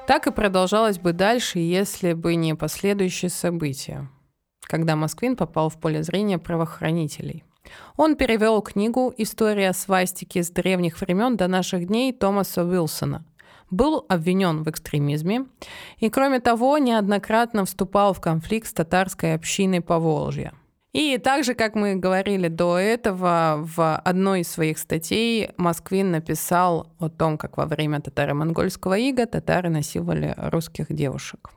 Так 0.07 0.27
и 0.27 0.31
продолжалось 0.31 0.99
бы 0.99 1.13
дальше, 1.13 1.59
если 1.59 2.13
бы 2.13 2.35
не 2.35 2.55
последующие 2.55 3.29
события, 3.29 4.07
когда 4.61 4.95
Москвин 4.95 5.35
попал 5.35 5.69
в 5.69 5.79
поле 5.79 6.03
зрения 6.03 6.37
правоохранителей. 6.37 7.43
Он 7.97 8.15
перевел 8.15 8.61
книгу 8.61 9.11
«История 9.17 9.73
свастики 9.73 10.41
с 10.41 10.51
древних 10.51 11.01
времен 11.01 11.37
до 11.37 11.47
наших 11.47 11.87
дней» 11.87 12.13
Томаса 12.13 12.63
Уилсона. 12.63 13.25
Был 13.69 14.05
обвинен 14.09 14.63
в 14.63 14.69
экстремизме 14.69 15.45
и, 15.97 16.09
кроме 16.09 16.39
того, 16.39 16.77
неоднократно 16.77 17.65
вступал 17.65 18.13
в 18.13 18.21
конфликт 18.21 18.67
с 18.67 18.73
татарской 18.73 19.33
общиной 19.33 19.81
Поволжья. 19.81 20.53
И 20.93 21.17
также, 21.17 21.55
как 21.55 21.75
мы 21.75 21.95
говорили 21.95 22.47
до 22.47 22.77
этого, 22.77 23.57
в 23.59 23.97
одной 23.97 24.41
из 24.41 24.47
своих 24.47 24.77
статей 24.77 25.49
Москвин 25.57 26.11
написал 26.11 26.87
о 26.99 27.09
том, 27.09 27.37
как 27.37 27.57
во 27.57 27.65
время 27.65 27.99
татаро-монгольского 27.99 28.97
ига 28.97 29.25
татары 29.25 29.69
насиловали 29.69 30.33
русских 30.37 30.85
девушек. 30.87 31.49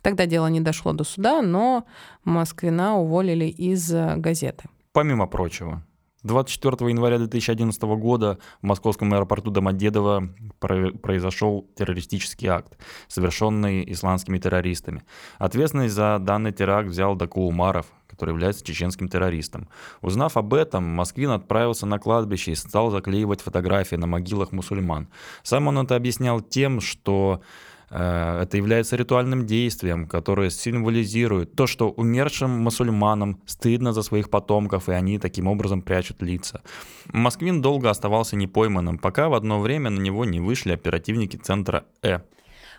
Тогда 0.00 0.24
дело 0.24 0.46
не 0.46 0.60
дошло 0.60 0.94
до 0.94 1.04
суда, 1.04 1.42
но 1.42 1.84
Москвина 2.24 2.96
уволили 2.96 3.44
из 3.44 3.92
газеты. 3.92 4.70
Помимо 4.92 5.26
прочего, 5.26 5.82
24 6.24 6.90
января 6.90 7.18
2011 7.18 7.80
года 7.82 8.38
в 8.60 8.66
московском 8.66 9.12
аэропорту 9.14 9.50
Домодедово 9.50 10.28
произошел 10.58 11.68
террористический 11.76 12.48
акт, 12.48 12.76
совершенный 13.06 13.90
исландскими 13.92 14.38
террористами. 14.38 15.04
Ответственность 15.38 15.94
за 15.94 16.18
данный 16.18 16.52
теракт 16.52 16.88
взял 16.88 17.14
Даку 17.14 17.42
Умаров, 17.42 17.86
который 18.08 18.30
является 18.30 18.64
чеченским 18.64 19.08
террористом. 19.08 19.68
Узнав 20.00 20.36
об 20.36 20.54
этом, 20.54 20.84
Москвин 20.84 21.30
отправился 21.30 21.86
на 21.86 22.00
кладбище 22.00 22.52
и 22.52 22.56
стал 22.56 22.90
заклеивать 22.90 23.40
фотографии 23.40 23.96
на 23.96 24.08
могилах 24.08 24.50
мусульман. 24.50 25.08
Сам 25.44 25.68
он 25.68 25.78
это 25.78 25.94
объяснял 25.94 26.40
тем, 26.40 26.80
что 26.80 27.42
это 27.90 28.56
является 28.56 28.96
ритуальным 28.96 29.46
действием, 29.46 30.06
которое 30.06 30.50
символизирует 30.50 31.54
то, 31.54 31.66
что 31.66 31.90
умершим 31.90 32.50
мусульманам 32.50 33.40
стыдно 33.46 33.92
за 33.92 34.02
своих 34.02 34.30
потомков, 34.30 34.88
и 34.88 34.92
они 34.92 35.18
таким 35.18 35.46
образом 35.46 35.82
прячут 35.82 36.22
лица. 36.22 36.62
Москвин 37.06 37.62
долго 37.62 37.88
оставался 37.88 38.36
непойманным, 38.36 38.98
пока 38.98 39.28
в 39.28 39.34
одно 39.34 39.60
время 39.60 39.90
на 39.90 40.00
него 40.00 40.24
не 40.24 40.40
вышли 40.40 40.72
оперативники 40.72 41.36
центра 41.36 41.84
Э. 42.02 42.20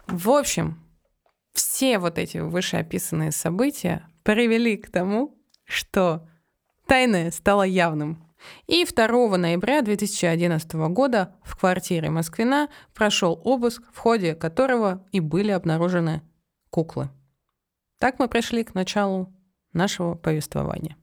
В 0.07 0.29
общем, 0.29 0.79
все 1.53 1.99
вот 1.99 2.17
эти 2.17 2.37
вышеописанные 2.37 3.31
события 3.31 4.07
привели 4.23 4.77
к 4.77 4.89
тому, 4.89 5.37
что 5.65 6.27
тайное 6.87 7.31
стало 7.31 7.63
явным. 7.63 8.23
И 8.67 8.85
2 8.85 9.37
ноября 9.37 9.81
2011 9.81 10.73
года 10.91 11.35
в 11.43 11.57
квартире 11.57 12.09
Москвина 12.09 12.69
прошел 12.93 13.39
обыск, 13.43 13.83
в 13.93 13.97
ходе 13.97 14.35
которого 14.35 15.05
и 15.11 15.19
были 15.19 15.51
обнаружены 15.51 16.21
куклы. 16.69 17.09
Так 17.99 18.19
мы 18.19 18.27
пришли 18.27 18.63
к 18.63 18.73
началу 18.75 19.33
нашего 19.73 20.15
повествования. 20.15 20.95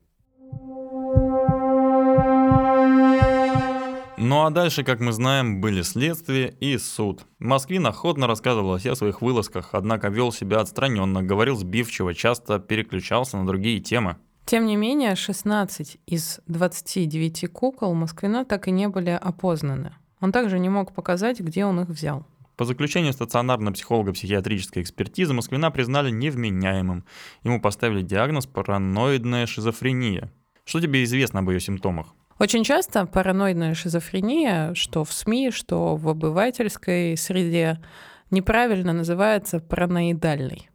Ну 4.19 4.45
а 4.45 4.51
дальше, 4.51 4.83
как 4.83 5.01
мы 5.01 5.13
знаем, 5.13 5.61
были 5.61 5.83
следствие 5.83 6.57
и 6.59 6.79
суд. 6.79 7.27
Москвин 7.39 7.87
охотно 7.87 8.27
рассказывал 8.27 8.75
о 8.75 8.79
всех 8.79 8.97
своих 8.97 9.21
вылазках, 9.21 9.71
однако 9.73 10.09
вел 10.09 10.33
себя 10.33 10.61
отстраненно, 10.61 11.23
говорил 11.23 11.55
сбивчиво, 11.57 12.15
часто 12.15 12.59
переключался 12.59 13.37
на 13.37 13.47
другие 13.47 13.79
темы. 13.81 14.17
Тем 14.47 14.65
не 14.67 14.77
менее, 14.77 15.17
16 15.17 15.99
из 16.07 16.41
29 16.47 17.53
кукол 17.53 17.95
Москвина 17.95 18.45
так 18.45 18.69
и 18.69 18.71
не 18.71 18.87
были 18.87 19.11
опознаны. 19.11 19.93
Он 20.21 20.31
также 20.31 20.61
не 20.61 20.69
мог 20.69 20.95
показать, 20.95 21.41
где 21.41 21.65
он 21.65 21.81
их 21.81 21.89
взял. 21.89 22.25
По 22.57 22.65
заключению 22.65 23.13
стационарно-психолого-психиатрической 23.13 24.85
экспертизы 24.85 25.35
Москвина 25.35 25.73
признали 25.73 26.11
невменяемым. 26.11 27.05
Ему 27.43 27.61
поставили 27.61 28.03
диагноз 28.03 28.47
параноидная 28.47 29.47
шизофрения. 29.47 30.31
Что 30.65 30.81
тебе 30.81 31.03
известно 31.03 31.41
об 31.41 31.51
ее 31.51 31.59
симптомах? 31.59 32.15
Очень 32.39 32.63
часто 32.63 33.05
параноидная 33.05 33.75
шизофрения, 33.75 34.75
что 34.75 35.03
в 35.05 35.13
СМИ, 35.13 35.51
что 35.51 35.97
в 35.97 36.09
обывательской 36.09 37.17
среде, 37.17 37.83
неправильно 38.31 38.93
называется 38.93 39.59
параноидальной. 39.59 40.71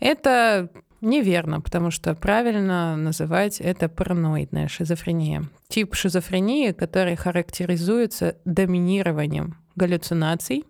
Это 0.00 0.70
Неверно, 1.06 1.60
потому 1.60 1.92
что 1.92 2.16
правильно 2.16 2.96
называть 2.96 3.60
это 3.60 3.88
параноидная 3.88 4.66
шизофрения. 4.66 5.44
Тип 5.68 5.94
шизофрении, 5.94 6.72
который 6.72 7.14
характеризуется 7.14 8.38
доминированием 8.44 9.56
галлюцинаций 9.76 10.64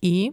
и 0.00 0.32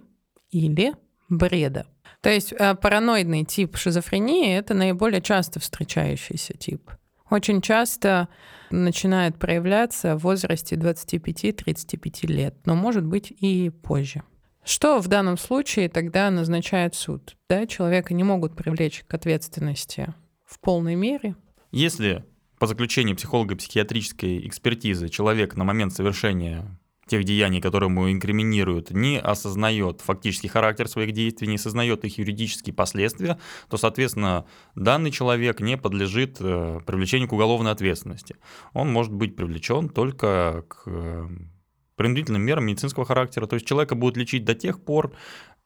или 0.49 0.93
бреда. 1.27 1.85
То 2.21 2.29
есть 2.29 2.53
э, 2.53 2.73
параноидный 2.75 3.43
тип 3.43 3.75
шизофрении— 3.75 4.55
это 4.57 4.73
наиболее 4.73 5.21
часто 5.21 5.59
встречающийся 5.59 6.53
тип. 6.53 6.89
Очень 7.29 7.61
часто 7.61 8.29
начинает 8.71 9.37
проявляться 9.37 10.15
в 10.15 10.21
возрасте 10.21 10.77
25-35 10.77 12.27
лет, 12.27 12.55
но 12.63 12.75
может 12.75 13.05
быть 13.05 13.29
и 13.29 13.69
позже. 13.69 14.23
Что 14.63 14.99
в 14.99 15.07
данном 15.07 15.37
случае 15.37 15.89
тогда 15.89 16.29
назначает 16.29 16.95
суд? 16.95 17.35
Да, 17.49 17.65
человека 17.65 18.13
не 18.13 18.23
могут 18.23 18.55
привлечь 18.55 19.03
к 19.07 19.13
ответственности 19.13 20.13
в 20.45 20.59
полной 20.59 20.95
мере. 20.95 21.35
Если 21.71 22.25
по 22.59 22.67
заключению 22.67 23.15
психолого-психиатрической 23.15 24.45
экспертизы 24.47 25.09
человек 25.09 25.55
на 25.55 25.63
момент 25.63 25.93
совершения 25.93 26.77
тех 27.09 27.23
деяний, 27.23 27.59
которые 27.59 27.89
ему 27.89 28.11
инкриминируют, 28.11 28.91
не 28.91 29.19
осознает 29.19 30.01
фактический 30.01 30.47
характер 30.47 30.87
своих 30.87 31.11
действий, 31.11 31.47
не 31.47 31.55
осознает 31.55 32.05
их 32.05 32.17
юридические 32.19 32.73
последствия, 32.73 33.39
то, 33.69 33.77
соответственно, 33.77 34.45
данный 34.75 35.11
человек 35.11 35.59
не 35.59 35.75
подлежит 35.77 36.37
э, 36.39 36.79
привлечению 36.85 37.27
к 37.27 37.33
уголовной 37.33 37.71
ответственности. 37.71 38.35
Он 38.73 38.91
может 38.91 39.11
быть 39.11 39.35
привлечен 39.35 39.89
только 39.89 40.65
к 40.67 40.83
э, 40.85 41.27
принудительным 41.99 42.41
мерам 42.41 42.65
медицинского 42.65 43.05
характера. 43.05 43.45
То 43.45 43.55
есть 43.55 43.67
человека 43.67 43.93
будут 43.93 44.15
лечить 44.15 44.45
до 44.45 44.55
тех 44.55 44.81
пор, 44.81 45.11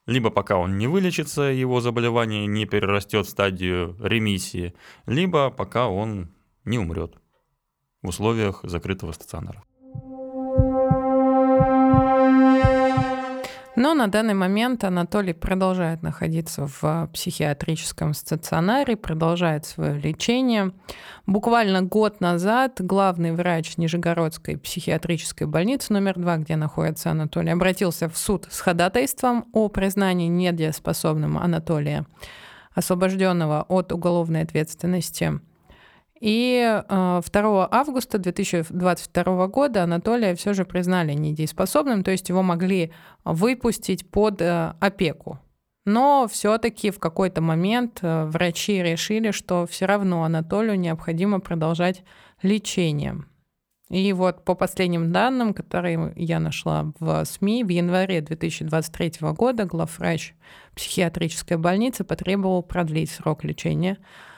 либо 0.07 0.31
пока 0.31 0.57
он 0.57 0.79
не 0.79 0.87
вылечится, 0.87 1.43
его 1.43 1.79
заболевание 1.79 2.47
не 2.47 2.65
перерастет 2.65 3.27
в 3.27 3.29
стадию 3.29 3.95
ремиссии, 4.01 4.73
либо 5.05 5.51
пока 5.51 5.87
он 5.87 6.33
не 6.65 6.79
умрет 6.79 7.17
в 8.01 8.07
условиях 8.07 8.61
закрытого 8.63 9.11
стационара. 9.11 9.63
Но 13.75 13.95
на 13.95 14.07
данный 14.07 14.35
момент 14.35 14.83
Анатолий 14.83 15.33
продолжает 15.33 16.03
находиться 16.03 16.67
в 16.67 17.09
психиатрическом 17.11 18.13
стационаре, 18.13 18.95
продолжает 18.95 19.65
свое 19.65 19.99
лечение. 19.99 20.73
Буквально 21.25 21.81
год 21.81 22.21
назад 22.21 22.75
главный 22.79 23.31
врач 23.31 23.77
Нижегородской 23.77 24.57
психиатрической 24.57 25.47
больницы 25.47 25.91
номер 25.91 26.19
два, 26.19 26.37
где 26.37 26.55
находится 26.55 27.09
Анатолий, 27.09 27.51
обратился 27.51 28.09
в 28.09 28.17
суд 28.17 28.47
с 28.51 28.61
ходатайством 28.61 29.45
о 29.53 29.69
признании 29.69 30.27
недееспособным 30.27 31.39
Анатолия, 31.39 32.05
освобожденного 32.75 33.65
от 33.67 33.91
уголовной 33.91 34.43
ответственности– 34.43 35.39
и 36.23 36.81
2 36.87 37.21
э, 37.27 37.67
августа 37.69 38.17
2022 38.17 39.47
года 39.47 39.83
Анатолия 39.83 40.35
все 40.35 40.53
же 40.53 40.63
признали 40.63 41.11
недееспособным, 41.11 42.01
то 42.01 42.11
есть 42.11 42.29
его 42.29 42.41
могли 42.41 42.93
выпустить 43.25 44.09
под 44.09 44.41
э, 44.41 44.73
опеку. 44.79 45.39
Но 45.85 46.29
все-таки 46.31 46.91
в 46.91 46.99
какой-то 46.99 47.41
момент 47.41 47.99
э, 48.01 48.23
врачи 48.23 48.81
решили, 48.81 49.31
что 49.31 49.67
все 49.67 49.85
равно 49.85 50.23
Анатолию 50.23 50.79
необходимо 50.79 51.41
продолжать 51.41 52.05
лечение. 52.41 53.25
И 53.89 54.13
вот 54.13 54.45
по 54.45 54.55
последним 54.55 55.11
данным, 55.11 55.53
которые 55.53 56.13
я 56.15 56.39
нашла 56.39 56.93
в 57.01 57.25
СМИ, 57.25 57.65
в 57.65 57.67
январе 57.67 58.21
2023 58.21 59.15
года 59.33 59.65
главврач 59.65 60.35
психиатрической 60.73 61.57
больницы 61.57 62.05
потребовал 62.05 62.63
продлить 62.63 63.11
срок 63.11 63.43
лечения 63.43 63.97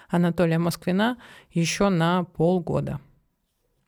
Анатолия 0.10 0.60
Москвина 0.60 1.18
еще 1.52 1.89
на 1.89 2.24
полгода. 2.24 3.00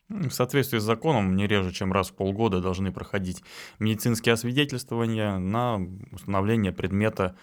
В 0.10 0.30
соответствии 0.30 0.80
с 0.80 0.84
законом 0.84 1.36
не 1.36 1.47
реже, 1.47 1.73
чем 1.73 1.91
раз 1.91 2.10
в 2.10 2.13
полгода 2.13 2.62
должны 2.62 2.93
проходить 2.93 3.43
медицинские 3.80 4.34
освидетельствования 4.34 5.38
на 5.38 5.82
установление 6.13 6.71
предмета 6.71 7.36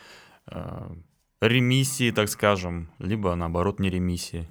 э, 0.46 0.88
ремиссии, 1.42 2.10
так 2.10 2.28
скажем, 2.30 2.90
либо 2.98 3.34
наоборот 3.34 3.80
не 3.80 3.90
ремиссии. 3.90 4.48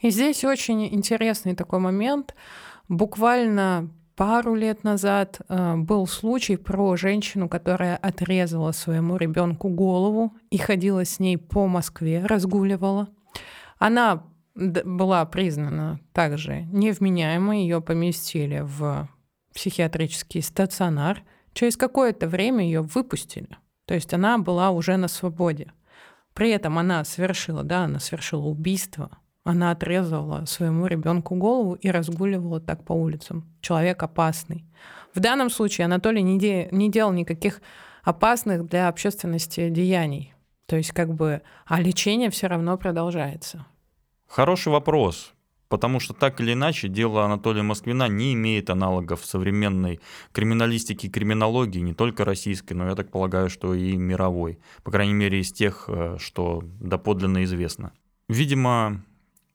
И 0.00 0.10
здесь 0.10 0.44
очень 0.44 0.86
интересный 0.94 1.56
такой 1.56 1.80
момент. 1.80 2.36
Буквально 2.88 3.90
пару 4.14 4.54
лет 4.54 4.84
назад 4.84 5.40
э, 5.48 5.74
был 5.76 6.06
случай 6.06 6.56
про 6.56 6.96
женщину, 6.96 7.48
которая 7.48 7.96
отрезала 7.96 8.70
своему 8.70 9.16
ребенку 9.16 9.68
голову 9.68 10.34
и 10.50 10.58
ходила 10.58 11.04
с 11.04 11.18
ней 11.18 11.36
по 11.36 11.66
Москве, 11.66 12.24
разгуливала. 12.24 13.08
Она 13.78 14.24
была 14.54 15.24
признана 15.26 16.00
также 16.12 16.62
невменяемой, 16.72 17.62
ее 17.62 17.80
поместили 17.80 18.60
в 18.62 19.08
психиатрический 19.54 20.42
стационар. 20.42 21.22
Через 21.52 21.76
какое-то 21.76 22.28
время 22.28 22.64
ее 22.64 22.82
выпустили. 22.82 23.48
То 23.86 23.94
есть 23.94 24.12
она 24.12 24.38
была 24.38 24.70
уже 24.70 24.96
на 24.96 25.08
свободе. 25.08 25.72
При 26.34 26.50
этом 26.50 26.78
она 26.78 27.04
совершила, 27.04 27.62
да, 27.64 27.84
она 27.84 27.98
совершила 27.98 28.44
убийство. 28.46 29.10
Она 29.44 29.70
отрезала 29.70 30.44
своему 30.44 30.86
ребенку 30.86 31.36
голову 31.36 31.74
и 31.74 31.88
разгуливала 31.90 32.60
так 32.60 32.84
по 32.84 32.92
улицам. 32.92 33.44
Человек 33.60 34.02
опасный. 34.02 34.64
В 35.14 35.20
данном 35.20 35.50
случае 35.50 35.84
Анатолий 35.84 36.22
не, 36.22 36.38
де- 36.38 36.68
не 36.72 36.90
делал 36.90 37.12
никаких 37.12 37.62
опасных 38.02 38.66
для 38.66 38.88
общественности 38.88 39.70
деяний. 39.70 40.34
То 40.66 40.76
есть 40.76 40.92
как 40.92 41.14
бы, 41.14 41.42
а 41.64 41.80
лечение 41.80 42.30
все 42.30 42.48
равно 42.48 42.76
продолжается. 42.76 43.66
Хороший 44.26 44.72
вопрос. 44.72 45.32
Потому 45.68 45.98
что 45.98 46.14
так 46.14 46.40
или 46.40 46.52
иначе 46.52 46.88
дело 46.88 47.24
Анатолия 47.24 47.62
Москвина 47.62 48.06
не 48.06 48.34
имеет 48.34 48.70
аналогов 48.70 49.22
в 49.22 49.26
современной 49.26 50.00
криминалистике 50.32 51.08
и 51.08 51.10
криминологии, 51.10 51.80
не 51.80 51.92
только 51.92 52.24
российской, 52.24 52.74
но 52.74 52.88
я 52.88 52.94
так 52.94 53.10
полагаю, 53.10 53.50
что 53.50 53.74
и 53.74 53.96
мировой. 53.96 54.60
По 54.84 54.92
крайней 54.92 55.14
мере, 55.14 55.40
из 55.40 55.52
тех, 55.52 55.86
э, 55.88 56.18
что 56.20 56.62
доподлинно 56.80 57.42
известно. 57.42 57.92
Видимо, 58.28 59.04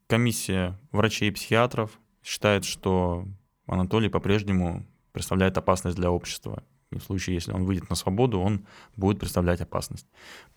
комиссия 0.08 0.78
врачей 0.91 1.30
и 1.30 1.32
психиатров 1.32 1.91
считает, 2.24 2.65
что 2.65 3.26
Анатолий 3.65 4.10
по-прежнему 4.10 4.86
представляет 5.13 5.58
опасность 5.58 5.95
для 5.95 6.12
общества. 6.12 6.63
И 6.92 6.98
в 6.98 7.04
случае, 7.04 7.36
если 7.36 7.54
он 7.54 7.64
выйдет 7.64 7.90
на 7.90 7.96
свободу, 7.96 8.40
он 8.40 8.66
будет 8.98 9.20
представлять 9.20 9.62
опасность. 9.62 10.08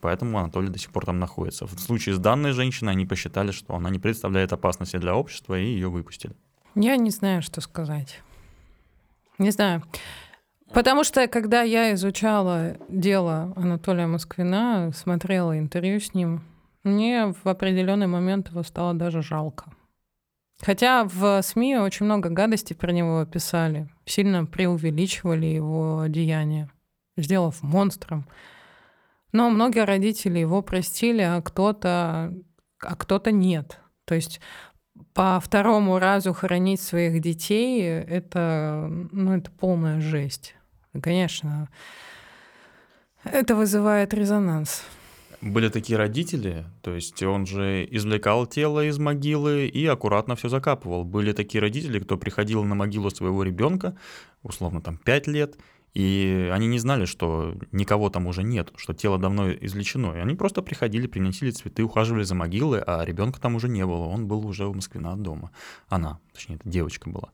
Поэтому 0.01 0.37
Анатолий 0.37 0.69
до 0.69 0.77
сих 0.77 0.91
пор 0.91 1.05
там 1.05 1.19
находится. 1.19 1.65
В 1.65 1.79
случае 1.79 2.15
с 2.15 2.19
данной 2.19 2.51
женщиной 2.51 2.91
они 2.91 3.05
посчитали, 3.05 3.51
что 3.51 3.75
она 3.75 3.89
не 3.89 3.99
представляет 3.99 4.53
опасности 4.53 4.97
для 4.97 5.15
общества, 5.15 5.57
и 5.57 5.65
ее 5.65 5.89
выпустили. 5.89 6.35
Я 6.75 6.97
не 6.97 7.09
знаю, 7.09 7.41
что 7.41 7.61
сказать. 7.61 8.21
Не 9.37 9.51
знаю. 9.51 9.83
Потому 10.73 11.03
что, 11.05 11.27
когда 11.27 11.61
я 11.61 11.93
изучала 11.93 12.75
дело 12.89 13.53
Анатолия 13.55 14.07
Москвина, 14.07 14.91
смотрела 14.93 15.57
интервью 15.57 16.01
с 16.01 16.13
ним, 16.13 16.41
мне 16.83 17.33
в 17.43 17.47
определенный 17.47 18.07
момент 18.07 18.49
его 18.49 18.61
стало 18.63 18.93
даже 18.93 19.21
жалко. 19.21 19.71
Хотя 20.61 21.03
в 21.03 21.41
СМИ 21.41 21.77
очень 21.77 22.05
много 22.05 22.29
гадостей 22.29 22.75
про 22.75 22.91
него 22.91 23.25
писали, 23.25 23.89
сильно 24.05 24.45
преувеличивали 24.45 25.45
его 25.45 26.05
деяния, 26.07 26.69
сделав 27.17 27.61
монстром. 27.61 28.27
Но 29.31 29.49
многие 29.49 29.83
родители 29.83 30.39
его 30.39 30.61
простили, 30.61 31.21
а 31.21 31.41
кто-то, 31.41 32.33
а 32.79 32.95
кто-то 32.95 33.31
нет. 33.31 33.79
То 34.05 34.15
есть 34.15 34.39
по 35.13 35.39
второму 35.41 35.99
разу 35.99 36.33
хоронить 36.33 36.79
своих 36.79 37.21
детей 37.21 37.83
это, 37.83 38.87
ну, 39.11 39.35
это 39.35 39.51
полная 39.51 39.99
жесть. 39.99 40.55
Конечно, 41.01 41.67
это 43.25 43.55
вызывает 43.55 44.13
резонанс 44.13 44.85
были 45.45 45.69
такие 45.69 45.97
родители, 45.97 46.65
то 46.81 46.93
есть 46.93 47.21
он 47.21 47.45
же 47.45 47.87
извлекал 47.91 48.47
тело 48.47 48.83
из 48.83 48.97
могилы 48.97 49.67
и 49.67 49.85
аккуратно 49.85 50.35
все 50.35 50.49
закапывал. 50.49 51.03
Были 51.03 51.33
такие 51.33 51.61
родители, 51.61 51.99
кто 51.99 52.17
приходил 52.17 52.63
на 52.63 52.73
могилу 52.73 53.11
своего 53.11 53.43
ребенка, 53.43 53.95
условно 54.41 54.81
там 54.81 54.97
5 54.97 55.27
лет, 55.27 55.55
и 55.93 56.49
они 56.51 56.67
не 56.67 56.79
знали, 56.79 57.05
что 57.05 57.55
никого 57.71 58.09
там 58.09 58.25
уже 58.27 58.43
нет, 58.43 58.73
что 58.75 58.93
тело 58.93 59.17
давно 59.17 59.51
излечено. 59.51 60.13
И 60.15 60.19
они 60.19 60.35
просто 60.35 60.61
приходили, 60.61 61.07
приносили 61.07 61.51
цветы, 61.51 61.83
ухаживали 61.83 62.23
за 62.23 62.35
могилой, 62.35 62.81
а 62.81 63.05
ребенка 63.05 63.39
там 63.39 63.55
уже 63.55 63.69
не 63.69 63.85
было. 63.85 64.05
Он 64.07 64.27
был 64.27 64.45
уже 64.45 64.65
у 64.65 64.73
Москвина 64.73 65.15
дома. 65.15 65.51
Она, 65.87 66.19
точнее, 66.33 66.55
это 66.55 66.67
девочка 66.67 67.09
была. 67.09 67.29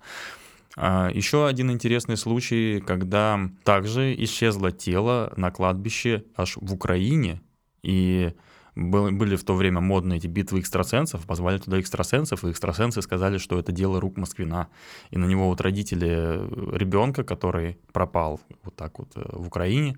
А 0.75 1.09
еще 1.09 1.47
один 1.47 1.71
интересный 1.71 2.17
случай, 2.17 2.81
когда 2.85 3.39
также 3.63 4.13
исчезло 4.23 4.71
тело 4.71 5.33
на 5.37 5.49
кладбище 5.49 6.25
аж 6.35 6.57
в 6.57 6.73
Украине, 6.73 7.41
и 7.83 8.33
были 8.75 9.35
в 9.35 9.43
то 9.43 9.53
время 9.53 9.81
модные 9.81 10.17
эти 10.17 10.27
битвы 10.27 10.59
экстрасенсов, 10.59 11.25
позвали 11.25 11.57
туда 11.57 11.79
экстрасенсов, 11.79 12.43
и 12.43 12.51
экстрасенсы 12.51 13.01
сказали, 13.01 13.37
что 13.37 13.59
это 13.59 13.71
дело 13.71 13.99
рук 13.99 14.17
Москвина. 14.17 14.69
И 15.09 15.17
на 15.17 15.25
него 15.25 15.49
вот 15.49 15.61
родители 15.61 16.39
ребенка, 16.75 17.23
который 17.23 17.77
пропал 17.91 18.39
вот 18.63 18.75
так 18.75 18.99
вот 18.99 19.11
э, 19.15 19.23
в 19.33 19.47
Украине, 19.47 19.97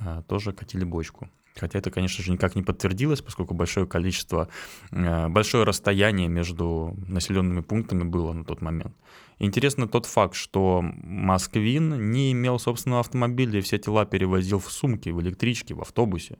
э, 0.00 0.22
тоже 0.28 0.52
катили 0.52 0.84
бочку. 0.84 1.30
Хотя 1.56 1.78
это, 1.78 1.90
конечно 1.90 2.22
же, 2.22 2.30
никак 2.30 2.54
не 2.56 2.62
подтвердилось, 2.62 3.22
поскольку 3.22 3.54
большое 3.54 3.86
количество, 3.86 4.48
э, 4.90 5.28
большое 5.28 5.64
расстояние 5.64 6.28
между 6.28 6.96
населенными 7.08 7.60
пунктами 7.60 8.04
было 8.04 8.32
на 8.32 8.44
тот 8.44 8.60
момент. 8.60 8.94
Интересно 9.38 9.88
тот 9.88 10.04
факт, 10.04 10.34
что 10.34 10.82
Москвин 10.82 12.12
не 12.12 12.32
имел 12.32 12.58
собственного 12.58 13.00
автомобиля 13.00 13.58
и 13.58 13.62
все 13.62 13.78
тела 13.78 14.04
перевозил 14.04 14.58
в 14.58 14.70
сумке, 14.70 15.12
в 15.12 15.20
электричке, 15.22 15.74
в 15.74 15.80
автобусе. 15.80 16.36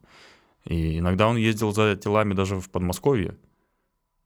И 0.64 0.98
иногда 0.98 1.28
он 1.28 1.36
ездил 1.36 1.72
за 1.72 1.96
телами 1.96 2.34
даже 2.34 2.60
в 2.60 2.70
Подмосковье, 2.70 3.36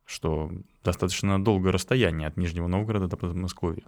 что 0.05 0.51
достаточно 0.83 1.43
долгое 1.43 1.71
расстояние 1.73 2.29
от 2.29 2.37
Нижнего 2.37 2.67
Новгорода 2.67 3.09
до 3.09 3.17
Подмосковья. 3.17 3.85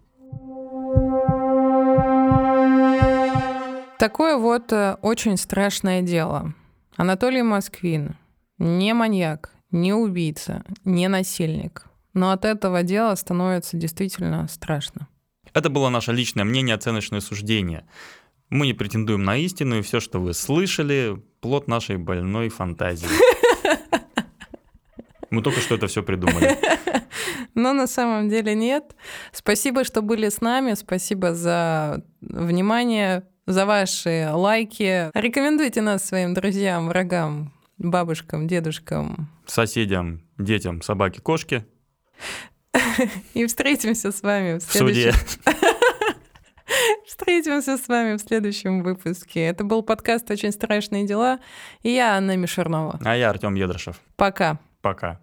Такое 3.98 4.36
вот 4.36 4.72
э, 4.72 4.96
очень 5.02 5.36
страшное 5.36 6.02
дело. 6.02 6.54
Анатолий 6.96 7.42
Москвин 7.42 8.16
не 8.58 8.92
маньяк, 8.94 9.50
не 9.70 9.92
убийца, 9.94 10.64
не 10.84 11.08
насильник. 11.08 11.86
Но 12.12 12.30
от 12.30 12.44
этого 12.44 12.82
дела 12.82 13.14
становится 13.16 13.76
действительно 13.76 14.48
страшно. 14.48 15.08
Это 15.52 15.70
было 15.70 15.88
наше 15.88 16.12
личное 16.12 16.44
мнение, 16.44 16.74
оценочное 16.74 17.20
суждение. 17.20 17.86
Мы 18.48 18.66
не 18.66 18.74
претендуем 18.74 19.24
на 19.24 19.36
истину, 19.36 19.78
и 19.78 19.82
все, 19.82 20.00
что 20.00 20.20
вы 20.20 20.32
слышали, 20.32 21.20
плод 21.40 21.66
нашей 21.66 21.96
больной 21.96 22.48
фантазии. 22.48 23.08
Мы 25.30 25.42
только 25.42 25.60
что 25.60 25.74
это 25.74 25.88
все 25.88 26.02
придумали. 26.04 26.56
Но 27.54 27.72
на 27.72 27.86
самом 27.88 28.28
деле 28.28 28.54
нет. 28.54 28.94
Спасибо, 29.32 29.82
что 29.82 30.00
были 30.00 30.28
с 30.28 30.40
нами. 30.40 30.74
Спасибо 30.74 31.34
за 31.34 32.04
внимание, 32.20 33.24
за 33.46 33.66
ваши 33.66 34.28
лайки. 34.32 35.10
Рекомендуйте 35.18 35.82
нас 35.82 36.04
своим 36.04 36.32
друзьям, 36.32 36.88
врагам, 36.88 37.52
бабушкам, 37.78 38.46
дедушкам. 38.46 39.28
Соседям, 39.46 40.22
детям, 40.38 40.80
собаке, 40.82 41.20
кошке. 41.20 41.66
И 43.34 43.46
встретимся 43.46 44.12
с 44.12 44.22
вами 44.22 44.58
в 44.58 44.62
следующем... 44.62 45.12
Суде. 45.12 45.56
Встретимся 47.18 47.78
с 47.78 47.88
вами 47.88 48.18
в 48.18 48.20
следующем 48.20 48.82
выпуске. 48.82 49.40
Это 49.46 49.64
был 49.64 49.82
подкаст 49.82 50.30
«Очень 50.30 50.52
страшные 50.52 51.06
дела». 51.06 51.38
И 51.82 51.88
я 51.88 52.14
Анна 52.14 52.36
Мишернова. 52.36 53.00
А 53.02 53.16
я 53.16 53.30
Артем 53.30 53.54
Едрашев. 53.54 53.98
Пока. 54.16 54.58
Пока. 54.82 55.18